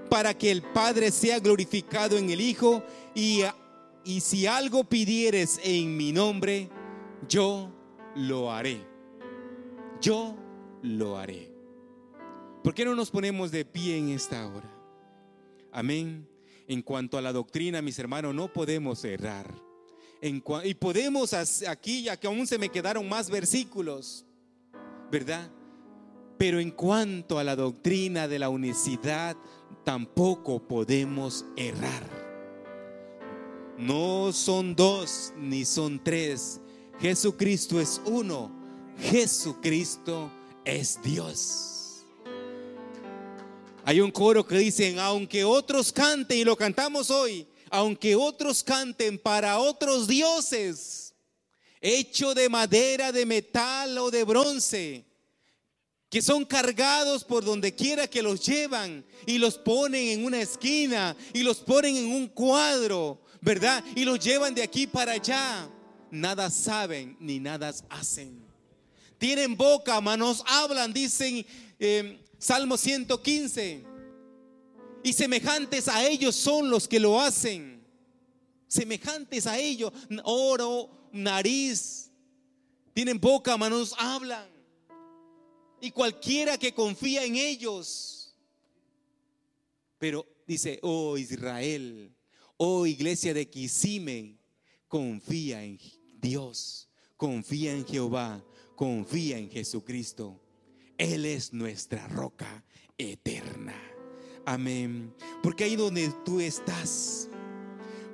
para 0.10 0.38
que 0.38 0.52
el 0.52 0.62
Padre 0.62 1.12
sea 1.12 1.40
glorificado 1.40 2.18
en 2.18 2.30
el 2.30 2.42
Hijo, 2.42 2.84
y, 3.14 3.44
y 4.04 4.22
si 4.22 4.48
algo 4.48 4.84
pidieres 4.84 5.60
en 5.64 5.96
mi 5.96 6.12
nombre, 6.12 6.70
yo 7.28 7.72
lo 8.16 8.52
haré. 8.52 8.82
Yo 10.02 10.36
lo 10.82 11.18
haré. 11.18 11.52
¿Por 12.64 12.74
qué 12.74 12.86
no 12.86 12.96
nos 12.96 13.10
ponemos 13.12 13.52
de 13.52 13.66
pie 13.66 13.98
en 13.98 14.10
esta 14.10 14.48
hora? 14.48 14.70
Amén. 15.72 16.28
En 16.68 16.82
cuanto 16.82 17.18
a 17.18 17.22
la 17.22 17.34
doctrina, 17.34 17.82
mis 17.82 17.98
hermanos, 18.00 18.34
no 18.36 18.52
podemos 18.52 19.04
errar. 19.06 19.54
y 20.22 20.74
podemos 20.74 21.34
aquí, 21.68 22.04
ya 22.04 22.18
que 22.18 22.28
aún 22.28 22.46
se 22.46 22.58
me 22.58 22.70
quedaron 22.70 23.08
más 23.08 23.30
versículos, 23.30 24.26
¿verdad? 25.12 25.50
Pero 26.38 26.60
en 26.60 26.72
cuanto 26.72 27.40
a 27.40 27.44
la 27.44 27.56
doctrina 27.56 28.28
de 28.28 28.40
la 28.40 28.50
unicidad, 28.50 29.38
tampoco 29.90 30.60
podemos 30.60 31.44
errar. 31.58 32.04
No 33.76 34.32
son 34.32 34.76
dos 34.76 35.34
ni 35.36 35.66
son 35.66 36.00
tres. 36.04 36.62
Jesucristo 37.00 37.82
es 37.82 38.00
uno. 38.06 38.52
Jesucristo 39.00 40.32
es 40.64 41.02
Dios. 41.02 42.06
Hay 43.84 44.00
un 44.00 44.12
coro 44.12 44.46
que 44.46 44.60
dicen, 44.60 45.00
aunque 45.00 45.44
otros 45.44 45.92
canten, 45.92 46.38
y 46.38 46.44
lo 46.44 46.56
cantamos 46.56 47.10
hoy, 47.10 47.48
aunque 47.72 48.16
otros 48.16 48.64
canten 48.64 49.18
para 49.18 49.58
otros 49.58 50.08
dioses, 50.08 51.16
hecho 51.82 52.36
de 52.36 52.48
madera, 52.48 53.12
de 53.12 53.26
metal 53.26 53.98
o 53.98 54.12
de 54.12 54.24
bronce, 54.24 55.04
que 56.10 56.22
son 56.22 56.44
cargados 56.44 57.24
por 57.24 57.46
donde 57.46 57.74
quiera 57.74 58.08
que 58.08 58.24
los 58.24 58.44
llevan 58.46 59.06
y 59.28 59.38
los 59.38 59.58
ponen 59.58 60.08
en 60.08 60.26
una 60.26 60.42
esquina 60.42 61.16
y 61.34 61.44
los 61.44 61.58
ponen 61.58 61.96
en 61.96 62.12
un 62.12 62.28
cuadro, 62.28 63.22
¿verdad? 63.42 63.84
Y 63.96 64.06
los 64.06 64.20
llevan 64.20 64.56
de 64.56 64.64
aquí 64.64 64.88
para 64.88 65.14
allá. 65.14 65.70
Nada 66.10 66.50
saben 66.50 67.16
ni 67.20 67.40
nada 67.40 67.72
hacen. 67.90 68.44
Tienen 69.20 69.56
boca, 69.56 70.02
manos 70.02 70.44
hablan, 70.48 70.92
dicen, 70.92 71.46
eh, 71.80 72.20
Salmo 72.40 72.76
115. 72.76 73.84
Y 75.04 75.14
semejantes 75.14 75.88
a 75.88 76.08
ellos 76.08 76.36
son 76.36 76.70
los 76.72 76.88
que 76.88 77.00
lo 77.00 77.22
hacen. 77.22 77.86
Semejantes 78.68 79.46
a 79.46 79.60
ellos. 79.60 79.94
Oro, 80.24 80.90
nariz. 81.12 82.10
Tienen 82.94 83.20
boca, 83.20 83.56
manos, 83.58 83.94
hablan. 83.98 84.59
Y 85.82 85.92
cualquiera 85.92 86.58
que 86.58 86.74
confía 86.74 87.24
en 87.24 87.36
ellos. 87.36 88.36
Pero 89.98 90.26
dice, 90.48 90.80
oh 90.82 91.18
Israel, 91.18 92.14
oh 92.58 92.86
iglesia 92.86 93.34
de 93.34 93.50
Kisime, 93.50 94.38
confía 94.88 95.64
en 95.64 95.80
Dios. 96.20 96.88
confía 97.18 97.74
en 97.74 97.86
Jehová, 97.86 98.42
confía 98.76 99.38
en 99.38 99.50
Jesucristo. 99.50 100.40
Él 100.98 101.26
es 101.26 101.52
nuestra 101.52 102.08
roca 102.08 102.64
eterna. 102.98 103.76
Amén. 104.46 105.14
Porque 105.44 105.66
ahí 105.66 105.76
donde 105.76 106.14
tú 106.24 106.40
estás, 106.40 107.30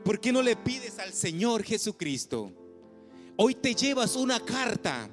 ¿por 0.04 0.20
qué 0.20 0.32
no 0.32 0.42
le 0.42 0.56
pides 0.56 0.98
al 0.98 1.14
Señor 1.14 1.64
Jesucristo? 1.64 2.52
Hoy 3.38 3.54
te 3.54 3.76
llevas 3.76 4.16
una 4.16 4.40
carta. 4.40 5.08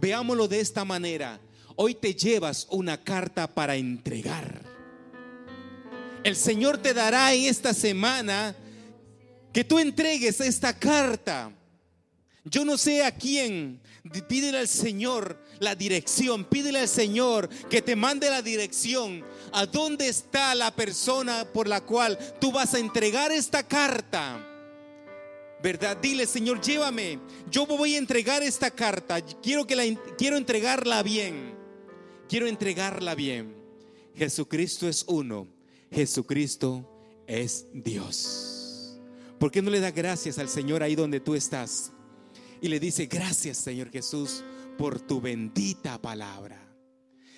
Veámoslo 0.00 0.48
de 0.48 0.58
esta 0.58 0.84
manera. 0.84 1.40
Hoy 1.76 1.94
te 1.94 2.14
llevas 2.14 2.66
una 2.70 3.02
carta 3.02 3.46
para 3.46 3.76
entregar. 3.76 4.62
El 6.24 6.36
Señor 6.36 6.78
te 6.78 6.94
dará 6.94 7.32
en 7.34 7.44
esta 7.44 7.74
semana 7.74 8.54
que 9.52 9.64
tú 9.64 9.78
entregues 9.78 10.40
esta 10.40 10.78
carta. 10.78 11.50
Yo 12.44 12.64
no 12.64 12.76
sé 12.76 13.04
a 13.04 13.12
quién. 13.12 13.80
Pídele 14.28 14.58
al 14.58 14.68
Señor 14.68 15.40
la 15.60 15.74
dirección. 15.74 16.44
Pídele 16.44 16.80
al 16.80 16.88
Señor 16.88 17.48
que 17.70 17.82
te 17.82 17.94
mande 17.96 18.30
la 18.30 18.42
dirección. 18.42 19.24
¿A 19.52 19.66
dónde 19.66 20.08
está 20.08 20.54
la 20.54 20.74
persona 20.74 21.44
por 21.52 21.68
la 21.68 21.80
cual 21.80 22.18
tú 22.40 22.50
vas 22.52 22.74
a 22.74 22.78
entregar 22.78 23.30
esta 23.30 23.66
carta? 23.66 24.48
¿Verdad? 25.62 25.96
Dile, 25.98 26.26
Señor, 26.26 26.60
llévame. 26.60 27.20
Yo 27.48 27.66
voy 27.66 27.94
a 27.94 27.98
entregar 27.98 28.42
esta 28.42 28.70
carta. 28.70 29.20
Quiero 29.20 29.64
que 29.64 29.76
la 29.76 29.84
quiero 30.18 30.36
entregarla 30.36 31.02
bien. 31.04 31.51
Quiero 32.32 32.46
entregarla 32.46 33.14
bien. 33.14 33.54
Jesucristo 34.14 34.88
es 34.88 35.04
uno. 35.06 35.48
Jesucristo 35.90 37.22
es 37.26 37.66
Dios. 37.74 38.98
¿Por 39.38 39.50
qué 39.50 39.60
no 39.60 39.68
le 39.68 39.80
da 39.80 39.90
gracias 39.90 40.38
al 40.38 40.48
Señor 40.48 40.82
ahí 40.82 40.94
donde 40.94 41.20
tú 41.20 41.34
estás? 41.34 41.92
Y 42.62 42.68
le 42.68 42.80
dice, 42.80 43.04
gracias 43.04 43.58
Señor 43.58 43.90
Jesús 43.90 44.42
por 44.78 44.98
tu 44.98 45.20
bendita 45.20 46.00
palabra. 46.00 46.74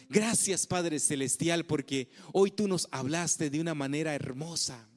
Gracias 0.09 0.65
Padre 0.65 1.01
Celestial 1.01 1.67
porque 1.67 2.09
hoy 2.33 2.53
tú 2.53 2.69
nos 2.69 2.87
hablaste 2.93 3.51
de 3.51 3.61
una 3.61 3.75
manera 3.75 4.15
hermosa. 4.15 4.89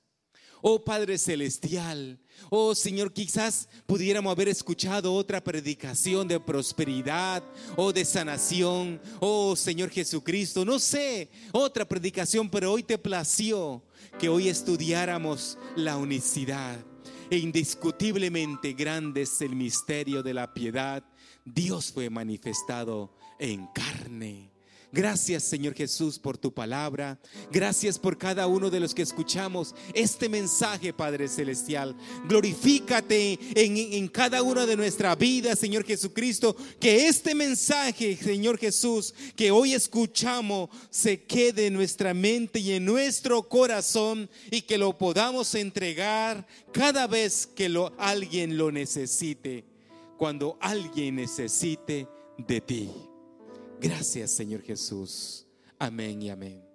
Oh 0.62 0.84
Padre 0.84 1.18
Celestial, 1.18 2.20
oh 2.50 2.74
Señor, 2.74 3.14
quizás 3.14 3.70
pudiéramos 3.86 4.32
haber 4.32 4.50
escuchado 4.50 5.14
otra 5.14 5.44
predicación 5.44 6.28
de 6.28 6.40
prosperidad 6.40 7.44
o 7.76 7.94
de 7.94 8.04
sanación. 8.04 9.00
Oh 9.20 9.56
Señor 9.56 9.90
Jesucristo, 9.90 10.66
no 10.66 10.80
sé, 10.80 11.30
otra 11.52 11.88
predicación, 11.88 12.50
pero 12.50 12.72
hoy 12.72 12.84
te 12.84 12.98
plació 12.98 13.84
que 14.20 14.30
hoy 14.30 14.50
estudiáramos 14.50 15.58
la 15.76 15.98
unicidad. 15.98 16.78
E 17.30 17.38
indiscutiblemente 17.38 18.74
grande 18.74 19.24
es 19.24 19.42
el 19.42 19.56
misterio 19.56 20.24
de 20.24 20.34
la 20.34 20.54
piedad. 20.54 21.04
Dios 21.44 21.92
fue 21.92 22.10
manifestado 22.10 23.14
en 23.38 23.68
carne. 23.68 24.57
Gracias 24.92 25.44
Señor 25.44 25.74
Jesús 25.74 26.18
por 26.18 26.38
tu 26.38 26.54
palabra. 26.54 27.20
Gracias 27.52 28.00
por 28.00 28.18
cada 28.18 28.48
uno 28.48 28.70
de 28.70 28.80
los 28.80 28.94
que 28.94 29.02
escuchamos 29.02 29.76
este 29.94 30.30
mensaje, 30.30 30.94
Padre 30.94 31.28
Celestial. 31.28 31.96
Glorifícate 32.28 33.38
en, 33.56 34.08
cada 34.08 34.42
una 34.44 34.66
de 34.66 34.78
nuestra 34.78 35.14
vida, 35.16 35.56
Señor 35.56 35.84
Jesucristo. 35.84 36.56
Que 36.80 37.08
este 37.08 37.36
mensaje, 37.36 38.16
Señor 38.16 38.58
Jesús, 38.58 39.14
que 39.36 39.52
hoy 39.52 39.74
escuchamos, 39.74 40.70
se 40.90 41.24
quede 41.24 41.68
en 41.68 41.74
nuestra 41.74 42.14
mente 42.14 42.60
y 42.60 42.72
en 42.72 42.86
nuestro 42.86 43.48
corazón 43.48 44.30
y 44.50 44.62
que 44.62 44.78
lo 44.78 44.98
podamos 44.98 45.54
entregar 45.56 46.48
cada 46.72 47.08
vez 47.08 47.46
que 47.46 47.68
alguien 47.98 48.58
lo 48.58 48.72
necesite. 48.72 49.66
Cuando 50.18 50.58
alguien 50.62 51.18
necesite 51.18 52.08
de 52.38 52.62
ti. 52.62 52.90
Gracias, 53.80 54.32
Señor 54.32 54.62
Jesús. 54.62 55.46
Amén 55.80 56.22
y 56.22 56.30
amén. 56.30 56.67